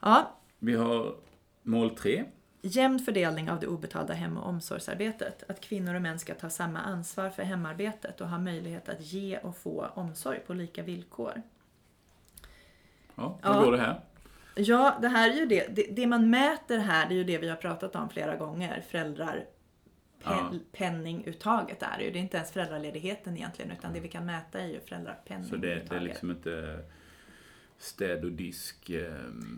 [0.00, 1.14] Ja, Vi har
[1.62, 2.24] mål tre.
[2.62, 5.50] Jämn fördelning av det obetalda hem och omsorgsarbetet.
[5.50, 9.38] Att kvinnor och män ska ta samma ansvar för hemarbetet och ha möjlighet att ge
[9.38, 11.42] och få omsorg på lika villkor.
[13.14, 13.64] Ja, hur Ja.
[13.64, 14.00] går det här?
[14.60, 15.66] Ja, det här är ju det.
[15.76, 15.82] det.
[15.90, 18.84] Det man mäter här, det är ju det vi har pratat om flera gånger.
[18.90, 19.44] Föräldrar
[20.24, 20.52] pen, Ja.
[20.72, 22.10] penninguttaget är det ju.
[22.10, 25.48] Det är inte ens föräldraledigheten egentligen, utan det vi kan mäta är ju föräldrapenninguttaget.
[25.50, 25.56] Så
[25.90, 26.78] det, det är liksom inte
[27.78, 29.12] städ och disk eh,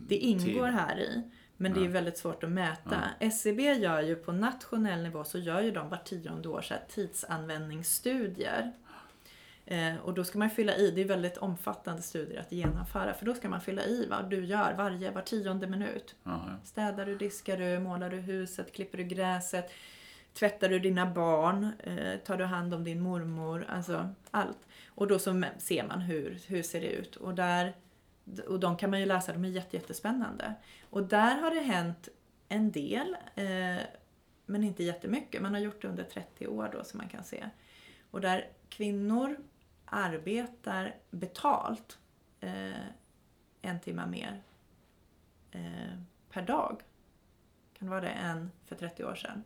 [0.09, 0.75] Det ingår tid.
[0.75, 1.23] här i.
[1.57, 1.91] Men det är Ja.
[1.91, 3.01] väldigt svårt att mäta.
[3.21, 8.73] SCB gör ju på nationell nivå så gör ju de var tionde år så tidsanvändningsstudier.
[9.73, 13.15] Eh, och då ska man fylla i, det är väldigt omfattande studier att genomföra.
[13.15, 16.15] För då ska man fylla i vad du gör varje, var tionde minut.
[16.23, 16.45] Ja.
[16.65, 19.71] Städar du, diskar du, målar du huset, klipper du gräset,
[20.35, 24.59] tvättar du dina barn, eh, tar du hand om din mormor, alltså allt.
[24.89, 27.17] Och då så ser man hur, hur ser det ut.
[27.17, 27.75] Och, där,
[28.49, 30.55] och de kan man ju läsa, de är jätte, jättespännande.
[30.91, 32.09] Och där har det hänt
[32.49, 33.83] en del, eh,
[34.47, 35.43] men inte jättemycket.
[35.43, 37.45] Man har gjort det under 30 år då som man kan se.
[38.11, 39.37] Och där kvinnor
[39.93, 41.99] arbetar betalt
[42.41, 42.73] eh,
[43.63, 44.43] en timme mer
[45.51, 45.99] eh,
[46.31, 46.81] per dag.
[47.79, 49.45] Kan vara det än för 30 år sedan?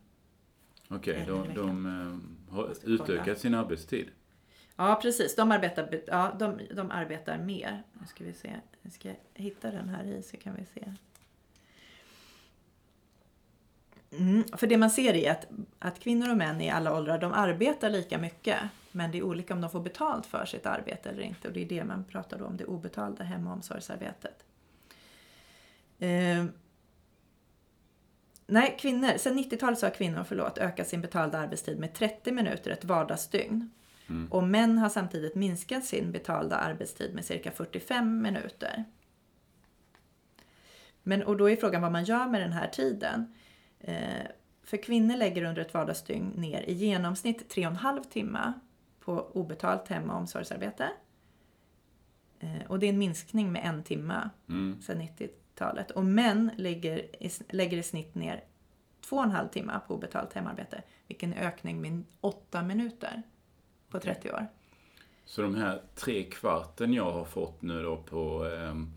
[0.88, 4.08] Okej, i de, de eh, har utökat sin arbetstid.
[4.76, 5.36] Ja, precis.
[5.36, 7.82] De arbetar, be- ja, de, de arbetar mer.
[7.92, 8.54] Nu ska vi se.
[8.82, 10.92] Nu ska jag hitta den här i så kan vi se.
[14.10, 15.46] Mm, för det man ser är att,
[15.78, 18.60] att kvinnor och män i alla åldrar, de arbetar lika mycket.
[18.96, 21.48] Men det är olika om de får betalt för sitt arbete eller inte.
[21.48, 24.44] Och det är det man pratar om, det obetalda hem och omsorgsarbetet.
[25.98, 26.44] Eh,
[28.46, 29.18] nej, kvinnor.
[29.18, 33.70] Sen 90-talet så har kvinnor, förlåt, ökat sin betalda arbetstid med 30 minuter ett vardagsdygn.
[34.08, 34.32] Mm.
[34.32, 38.84] Och män har samtidigt minskat sin betalda arbetstid med cirka 45 minuter.
[41.02, 43.34] Men, och då är frågan vad man gör med den här tiden.
[43.80, 44.26] Eh,
[44.62, 48.52] för kvinnor lägger under ett vardagsdygn ner i genomsnitt 3,5 timmar
[49.06, 50.90] på obetalt hem och omsorgsarbete.
[52.38, 54.82] Eh, och det är en minskning med en timme Mm.
[54.82, 55.90] sedan 90-talet.
[55.90, 57.06] Och män lägger
[57.48, 58.44] lägger i snitt ner
[59.08, 60.82] 2,5 timmar på obetalt hemarbete.
[61.06, 63.22] Vilken ökning med 8 minuter
[63.88, 64.46] på 30 år.
[65.24, 68.92] Så de här tre kvarten jag har fått nu då på ehm,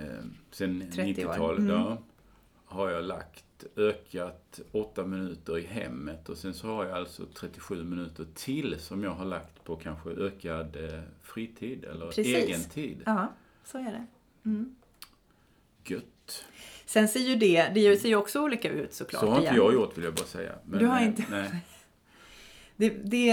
[0.00, 1.32] ehm, sen 30 år.
[1.32, 1.96] 90-talet Mm.
[2.64, 3.44] har jag lagt
[3.76, 9.04] ökat åtta minuter i hemmet och sen så har jag alltså 37 minuter till som
[9.04, 12.26] jag har lagt på kanske ökad eh, fritid eller Precis.
[12.26, 13.02] egen tid.
[13.06, 13.32] Ja,
[13.64, 14.06] så är det.
[14.44, 14.74] Mm.
[15.84, 16.44] Gött.
[16.86, 19.20] Sen ser ju det, det ser ju också olika ut såklart.
[19.20, 19.56] Så har inte igen.
[19.56, 20.52] jag gjort vill jag bara säga.
[20.64, 21.50] Men, Du har eh, inte- Nej.
[22.76, 23.32] Det, det,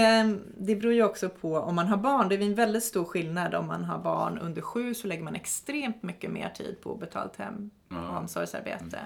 [0.58, 2.28] det beror ju också på om man har barn.
[2.28, 5.34] Det är en väldigt stor skillnad om man har barn under sju så lägger man
[5.34, 8.18] extremt mycket mer tid på obetalt hem och Ja.
[8.18, 9.00] omsorgsarbete.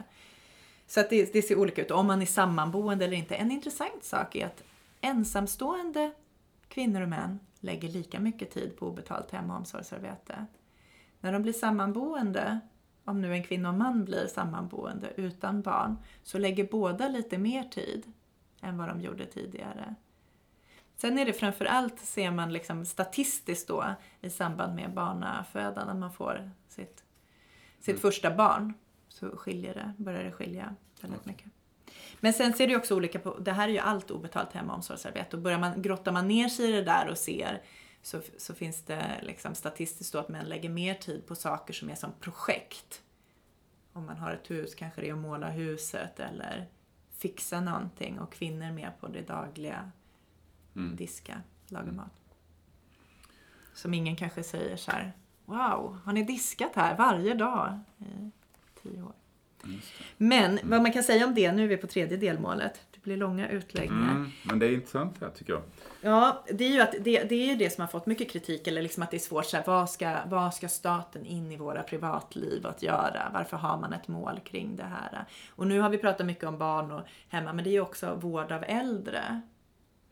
[0.93, 1.91] Så att det, det ser olika ut.
[1.91, 3.35] Om man är sammanboende eller inte.
[3.35, 4.63] En intressant sak är att
[5.01, 6.13] ensamstående
[6.69, 10.47] kvinnor och män lägger lika mycket tid på obetalt hem och omsorgsarbete.
[11.21, 12.61] När de blir sammanboende,
[13.05, 17.65] om nu en kvinna och man blir sammanboende utan barn, så lägger båda lite mer
[17.65, 18.13] tid
[18.61, 19.95] än vad de gjorde tidigare.
[20.97, 23.85] Sen är det framför allt, ser man liksom statistiskt då,
[24.21, 27.05] i samband med barnafödan, när man får sitt,
[27.81, 28.75] sitt första barn,
[29.13, 31.47] så skiljer det, börjar det skilja väldigt mycket.
[32.21, 34.71] Men sen ser det ju också olika på, det här är ju allt obetalt hem
[34.71, 35.37] och omsorgsarbete.
[35.37, 37.63] Och börjar man, grottar man ner sig i det där och ser
[38.03, 41.91] så, så finns det liksom statistiskt då att män lägger mer tid på saker som
[41.91, 43.03] är som projekt.
[43.93, 46.69] om man har ett hus kanske det är att måla huset eller
[47.11, 49.91] fixa någonting och kvinnor med på det dagliga.
[50.77, 50.97] Mm.
[50.97, 52.37] Diska, laga mat.
[53.75, 55.13] Som ingen kanske säger så här,
[55.45, 58.31] wow, har ni diskat här varje dag i
[58.83, 59.13] tio år?
[60.17, 62.81] Men vad man kan säga om det, nu är vi på tredje delmålet.
[62.91, 64.11] Det blir långa utläggningar.
[64.11, 65.63] Mm, men det är intressant här tycker jag.
[66.01, 68.83] Ja, det är ju att det, det är det som har fått mycket kritik, eller
[68.83, 71.83] liksom att det är svårt så här, vad ska, vad ska staten in i våra
[71.83, 73.31] privatliv att göra?
[73.35, 75.25] Varför har man ett mål kring det här?
[75.51, 78.15] Och nu har vi pratat mycket om barn och hemma, men det är ju också
[78.15, 79.41] vård av äldre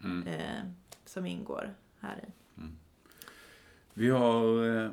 [0.05, 0.27] Mm.
[0.29, 0.65] eh,
[1.05, 2.31] som ingår här i.
[3.95, 4.91] Vi har eh,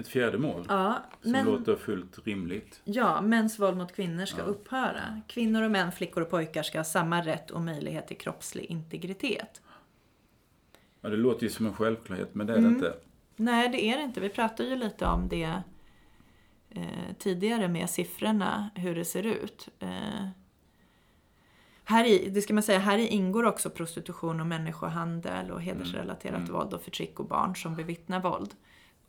[0.00, 2.80] ett fjärde mål Ja, som men, låter fullt rimligt.
[2.84, 4.44] ja, mäns våld mot kvinnor ska Ja.
[4.44, 5.20] upphöra.
[5.28, 9.62] Kvinnor och män, flickor och pojkar ska ha samma rätt och möjlighet till kroppslig integritet.
[11.00, 12.70] Ja, det låter ju som en självklarhet, men det är Mm.
[12.70, 12.96] det inte.
[13.36, 14.20] Nej, det är det inte.
[14.20, 15.62] Vi pratade ju lite om det
[16.70, 19.68] eh, tidigare med siffrorna, hur det ser ut.
[19.78, 20.26] Eh,
[21.84, 26.38] här i, det ska man säga, här i ingår också prostitution och människohandel och hedersrelaterat
[26.40, 26.52] Mm.
[26.52, 28.54] våld och förtryck och barn som bevittnar våld.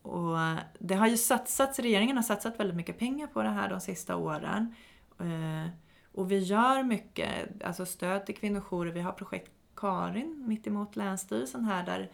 [0.02, 0.38] Och
[0.80, 4.16] det har ju satsats, regeringen har satsat väldigt mycket pengar på det här de sista
[4.16, 4.76] åren.
[5.20, 5.70] Eh,
[6.14, 8.92] och vi gör mycket, alltså stöd till kvinnojourer.
[8.92, 12.10] Vi har projekt Karin mitt emot Länsstyrelsen här där,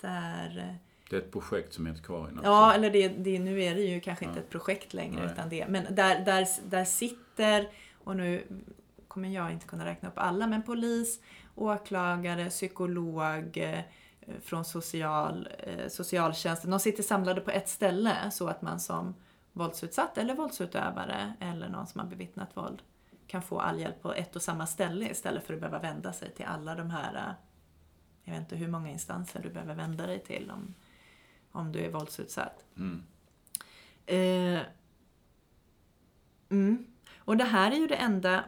[0.00, 0.74] där eh,
[1.10, 2.24] Det är ett projekt som heter Karin.
[2.24, 2.44] alltså.
[2.44, 4.42] Ja, eller det, det, nu är det ju kanske inte Ja.
[4.44, 5.32] ett projekt längre Nej.
[5.32, 5.66] utan det.
[5.68, 7.68] Men där, där, där sitter,
[8.04, 8.42] och nu
[9.08, 11.20] kommer jag inte kunna räkna upp alla, men polis,
[11.54, 13.78] åklagare, psykolog eh,
[14.40, 16.70] från social, eh, socialtjänsten.
[16.70, 19.14] De sitter samlade på ett ställe så att man som
[19.52, 22.82] våldsutsatt eller våldsutövare eller någon som har bevittnat våld
[23.26, 26.30] kan få all hjälp på ett och samma ställe istället för att behöva vända sig
[26.30, 27.34] till alla de här, eh,
[28.24, 30.74] jag vet inte hur många instanser du behöver vända dig till om,
[31.52, 32.64] om du är våldsutsatt.
[32.76, 33.02] Mm.
[34.06, 34.62] Eh,
[36.50, 36.86] mm.
[37.16, 38.44] Och det här är ju det enda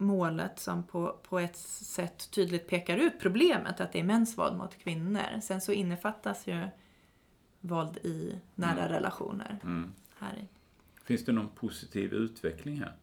[0.00, 4.56] målet som på, på ett sätt tydligt pekar ut problemet, att det är mäns våld
[4.56, 5.40] mot kvinnor.
[5.42, 6.68] Sen så innefattas ju
[7.60, 8.88] våld i nära Mm.
[8.92, 9.92] relationer Mm.
[10.18, 10.48] här i.
[11.04, 12.96] Finns det någon positiv utveckling här?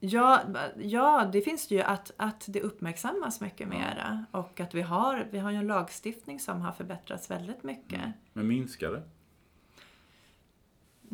[0.00, 0.42] Ja,
[0.78, 5.28] ja, det finns det ju att, att det uppmärksammas mycket mera och att vi har,
[5.30, 8.00] vi har ju en lagstiftning som har förbättrats väldigt mycket.
[8.32, 9.02] Men minskar det?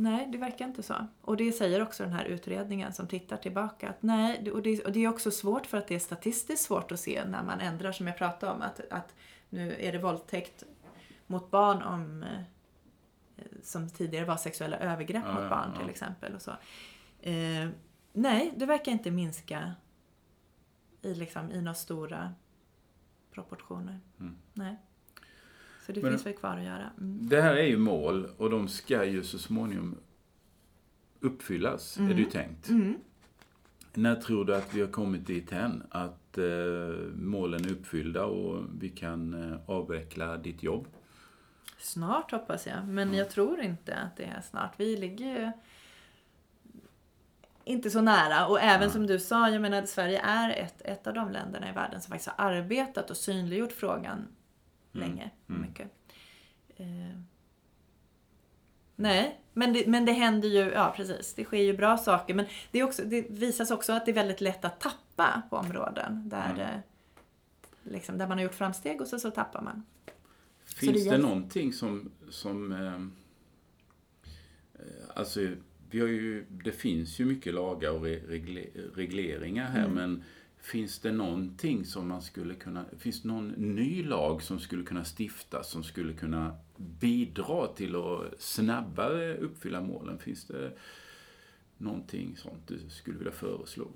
[0.01, 0.94] Nej, det verkar inte så.
[1.20, 4.92] Och det säger också den här utredningen som tittar tillbaka att nej, och det, och
[4.92, 7.92] det är också svårt för att det är statistiskt svårt att se när man ändrar
[7.92, 9.14] som jag pratade om att, att
[9.48, 10.64] nu är det våldtäkt
[11.26, 15.80] mot barn om eh, som tidigare var sexuella övergrepp Ja, mot ja, barn ja.
[15.80, 16.34] till exempel.
[16.34, 16.51] Och så.
[17.20, 17.68] Eh,
[18.12, 19.74] nej, det verkar inte minska
[21.03, 22.34] i, liksom, i några stora
[23.30, 24.01] proportioner.
[24.20, 24.36] Mm.
[24.53, 24.76] Nej.
[25.86, 26.90] Så det Men- finns väl kvar att göra.
[27.00, 27.18] Mm.
[27.28, 29.96] Det här är ju mål och de ska ju så småningom
[31.20, 32.68] uppfyllas, är det ju tänkt.
[32.68, 32.94] Mm.
[33.94, 36.44] När tror du att vi har kommit dit hän att eh,
[37.14, 40.86] målen är uppfyllda och vi kan eh, avveckla ditt jobb?
[41.78, 44.72] Snart hoppas jag, men jag tror inte att det är snart.
[44.76, 45.52] Vi ligger ju
[47.64, 48.46] inte så nära.
[48.46, 48.90] Och även Nej.
[48.90, 52.10] som du sa, jag menar Sverige är ett, ett av de länderna i världen som
[52.10, 54.28] faktiskt har arbetat och synliggjort frågan
[54.93, 55.30] länge.
[55.45, 55.62] och mm.
[55.68, 55.88] Mycket.
[56.76, 57.20] Eh,
[58.97, 62.34] nej, men det, men det händer ju, ja precis, det sker ju bra saker.
[62.34, 65.57] Men det, är också, det visas också att det är väldigt lätt att tappa på
[65.57, 66.61] områden där, Mm.
[66.61, 66.80] eh,
[67.82, 69.82] liksom, där man har gjort framsteg och så, så tappar man.
[70.64, 72.95] Finns det det, någonting som, som eh,
[74.74, 74.80] eh,
[75.14, 75.41] alltså,
[75.91, 79.95] vi har ju, det finns ju mycket lagar och re- regle, regleringar här, Mm.
[79.95, 80.22] men
[80.62, 85.04] finns det någonting som man skulle kunna, finns det någon ny lag som skulle kunna
[85.18, 90.18] stiftas som skulle kunna bidra till att snabbare uppfylla målen?
[90.18, 90.72] Finns det
[91.78, 93.88] någonting sånt du skulle vilja föreslå?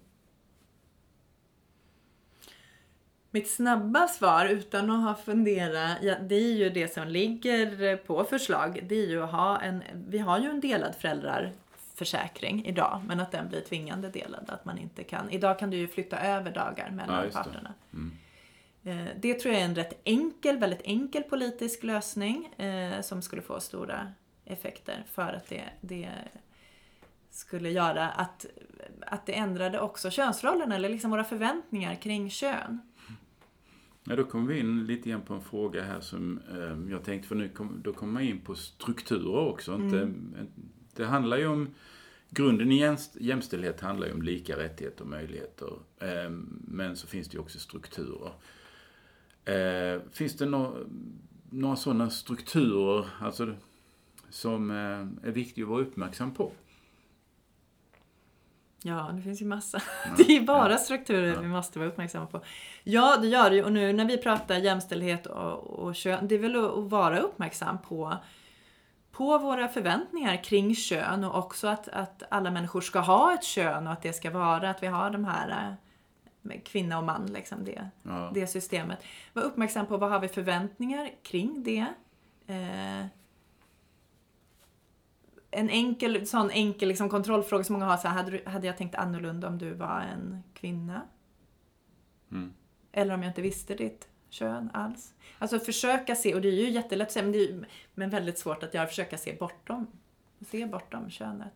[3.30, 8.24] Mitt snabba svar utan att ha funderat, ja, det är ju det som ligger på
[8.24, 8.86] förslag.
[8.88, 11.52] Det är ju att ha en, vi har ju en delad föräldrar
[11.94, 14.44] föräldraförsäkring idag, men att den blir tvingande delad.
[14.50, 17.42] Att man inte kan, idag kan du ju flytta över dagar mellan Ja, just det.
[17.44, 17.74] parterna.
[17.92, 18.12] Mm.
[18.84, 23.42] Eh, Det tror jag är en rätt enkel, väldigt enkel politisk lösning eh, som skulle
[23.42, 24.12] få stora
[24.44, 26.08] effekter för att det, det
[27.30, 28.46] skulle göra att,
[29.06, 32.80] att det ändrade också könsrollerna eller liksom våra förväntningar kring kön.
[34.06, 37.28] Ja, då kommer vi in lite grann på en fråga här som eh, jag tänkte,
[37.28, 39.74] för nu kom, då kommer man in på strukturer också.
[39.74, 40.48] Inte, Mm.
[40.96, 41.74] Det handlar ju om,
[42.30, 45.68] grunden i jämst- jämställdhet handlar ju om lika rättigheter och möjligheter.
[45.98, 46.30] Eh,
[46.68, 48.32] men så finns det ju också strukturer.
[49.44, 50.76] Eh, finns det nå,
[51.50, 53.54] några sådana strukturer, alltså
[54.30, 56.52] som är viktig att vara uppmärksam på?
[58.86, 59.82] Ja, det finns ju massa.
[60.04, 61.40] Ja, det är bara ja, strukturer ja.
[61.40, 62.40] vi måste vara uppmärksamma på.
[62.84, 63.64] Ja, det gör det ju.
[63.64, 67.78] Och nu när vi pratar jämställdhet och, och kön, det är väl att vara uppmärksam
[67.88, 68.16] på,
[69.16, 73.86] på våra förväntningar kring kön och också att, att alla människor ska ha ett kön
[73.86, 75.76] och att det ska vara att vi har de här
[76.50, 77.88] eh, kvinna och man, liksom det,
[78.34, 79.04] det systemet.
[79.32, 81.86] Var uppmärksam på vad har vi förväntningar kring det.
[82.46, 83.06] Eh,
[85.50, 88.94] en enkel, sån enkel liksom kontrollfråga som många har, så här, hade, hade jag tänkt
[88.94, 91.02] annorlunda om du var en kvinna?
[92.30, 92.52] Mm.
[92.92, 95.14] Eller om jag inte visste ditt kön alls.
[95.38, 98.38] Alltså försöka se, och det är ju jättelätt att säga, men, det är, men väldigt
[98.38, 99.86] svårt att göra, försöka se bortom,
[100.46, 101.52] se bortom könet.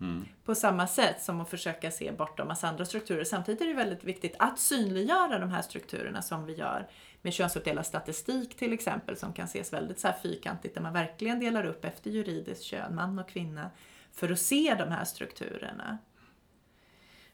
[0.00, 0.24] Mm.
[0.44, 3.24] På samma sätt som att försöka se bortom massa andra strukturer.
[3.24, 6.88] Samtidigt är det väldigt viktigt att synliggöra de här strukturerna som vi gör
[7.22, 11.40] med könsuppdelad statistik till exempel som kan ses väldigt så här fyrkantigt där man verkligen
[11.40, 13.70] delar upp efter juridiskt kön, man och kvinna,
[14.12, 15.98] för att se de här strukturerna.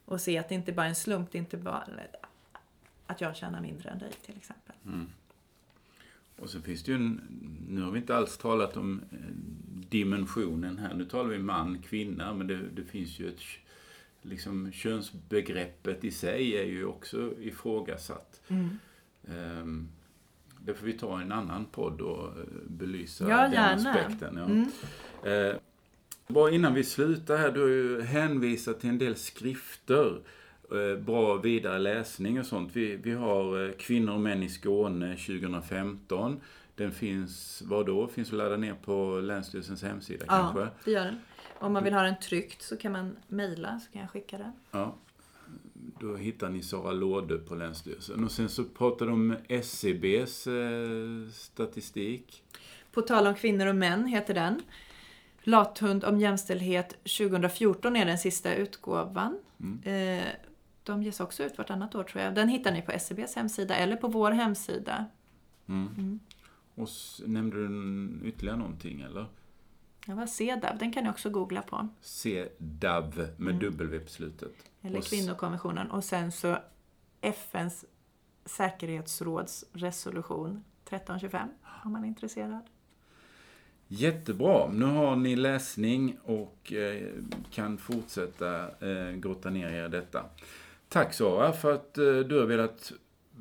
[0.05, 1.85] Och se att det inte bara är en slump, det är inte bara
[3.11, 4.75] att jag tjänar mindre än dig till exempel.
[4.87, 5.07] Mm.
[6.37, 7.21] Och så finns det ju en,
[7.69, 9.19] nu har vi inte alls talat om eh,
[9.89, 13.41] dimensionen här, nu talar vi man, kvinna, men det, det finns ju ett
[14.23, 18.41] liksom könsbegreppet i sig är ju också ifrågasatt.
[18.49, 18.79] Mm.
[19.23, 19.89] Um,
[20.65, 23.91] det får vi ta en annan podd och eh, belysa ja, den gärna.
[23.91, 24.37] aspekten.
[24.37, 24.45] Ja.
[24.45, 25.51] Mm.
[25.51, 25.57] Uh,
[26.29, 30.21] bara innan vi slutar här, du har ju hänvisat till en del skrifter.
[30.73, 32.77] Uh, bra vidare läsning och sånt.
[32.77, 36.41] Vi, vi har uh, Kvinnor och män i Skåne 2015.
[36.75, 38.09] Den finns, vad då?
[38.09, 40.61] Finns att ladda ner på Länsstyrelsens hemsida ja, kanske?
[40.61, 41.19] Ja, det gör den.
[41.59, 44.53] Om man vill ha den tryckt så kan man mejla, så kan jag skicka den.
[44.71, 44.97] Ja,
[46.01, 48.25] då hittar ni Sara Låde på Länsstyrelsen.
[48.25, 52.43] Och sen så pratar de om SCBs eh, statistik.
[52.93, 54.63] På tal om kvinnor och män heter den.
[55.43, 59.39] Lathund om jämställdhet 2014 är den sista utgåvan.
[59.61, 60.19] Mm.
[60.19, 60.25] Eh,
[60.91, 62.35] de ges också ut vartannat år tror jag.
[62.35, 65.07] Den hittar ni på SCBs hemsida eller på vår hemsida.
[65.69, 65.89] Mm.
[65.99, 66.21] Mm.
[66.75, 66.89] Och
[67.27, 69.27] nämnde du ytterligare någonting eller?
[70.07, 71.89] Det var CEDAW, den kan ni också googla på.
[72.01, 73.61] CEDAW med mm.
[73.61, 74.53] W på slutet.
[74.83, 75.91] Eller kvinnokonventionen.
[75.91, 76.59] Och sen så
[77.21, 77.85] FNs
[78.45, 81.49] säkerhetsråds resolution 1325
[81.85, 82.63] om man är intresserad.
[83.89, 84.69] Jättebra.
[84.69, 87.09] Nu har ni läsning och eh,
[87.51, 90.25] kan fortsätta eh, grotta ner er i detta.
[90.93, 92.93] Tack Sara för att eh, du har velat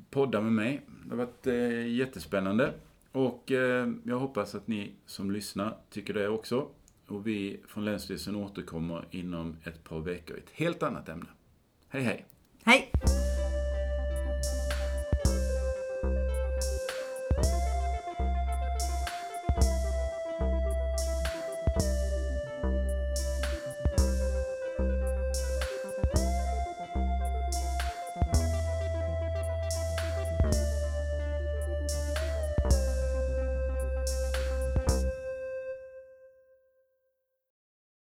[0.10, 0.82] podda med mig.
[1.04, 2.74] Det har varit eh, jättespännande.
[3.12, 6.68] Och eh, jag hoppas att ni som lyssnar tycker det också.
[7.08, 11.30] Och vi från Länsstyrelsen återkommer inom ett par veckor i ett helt annat ämne.
[11.90, 12.26] Hej Hej
[12.64, 13.19] hej!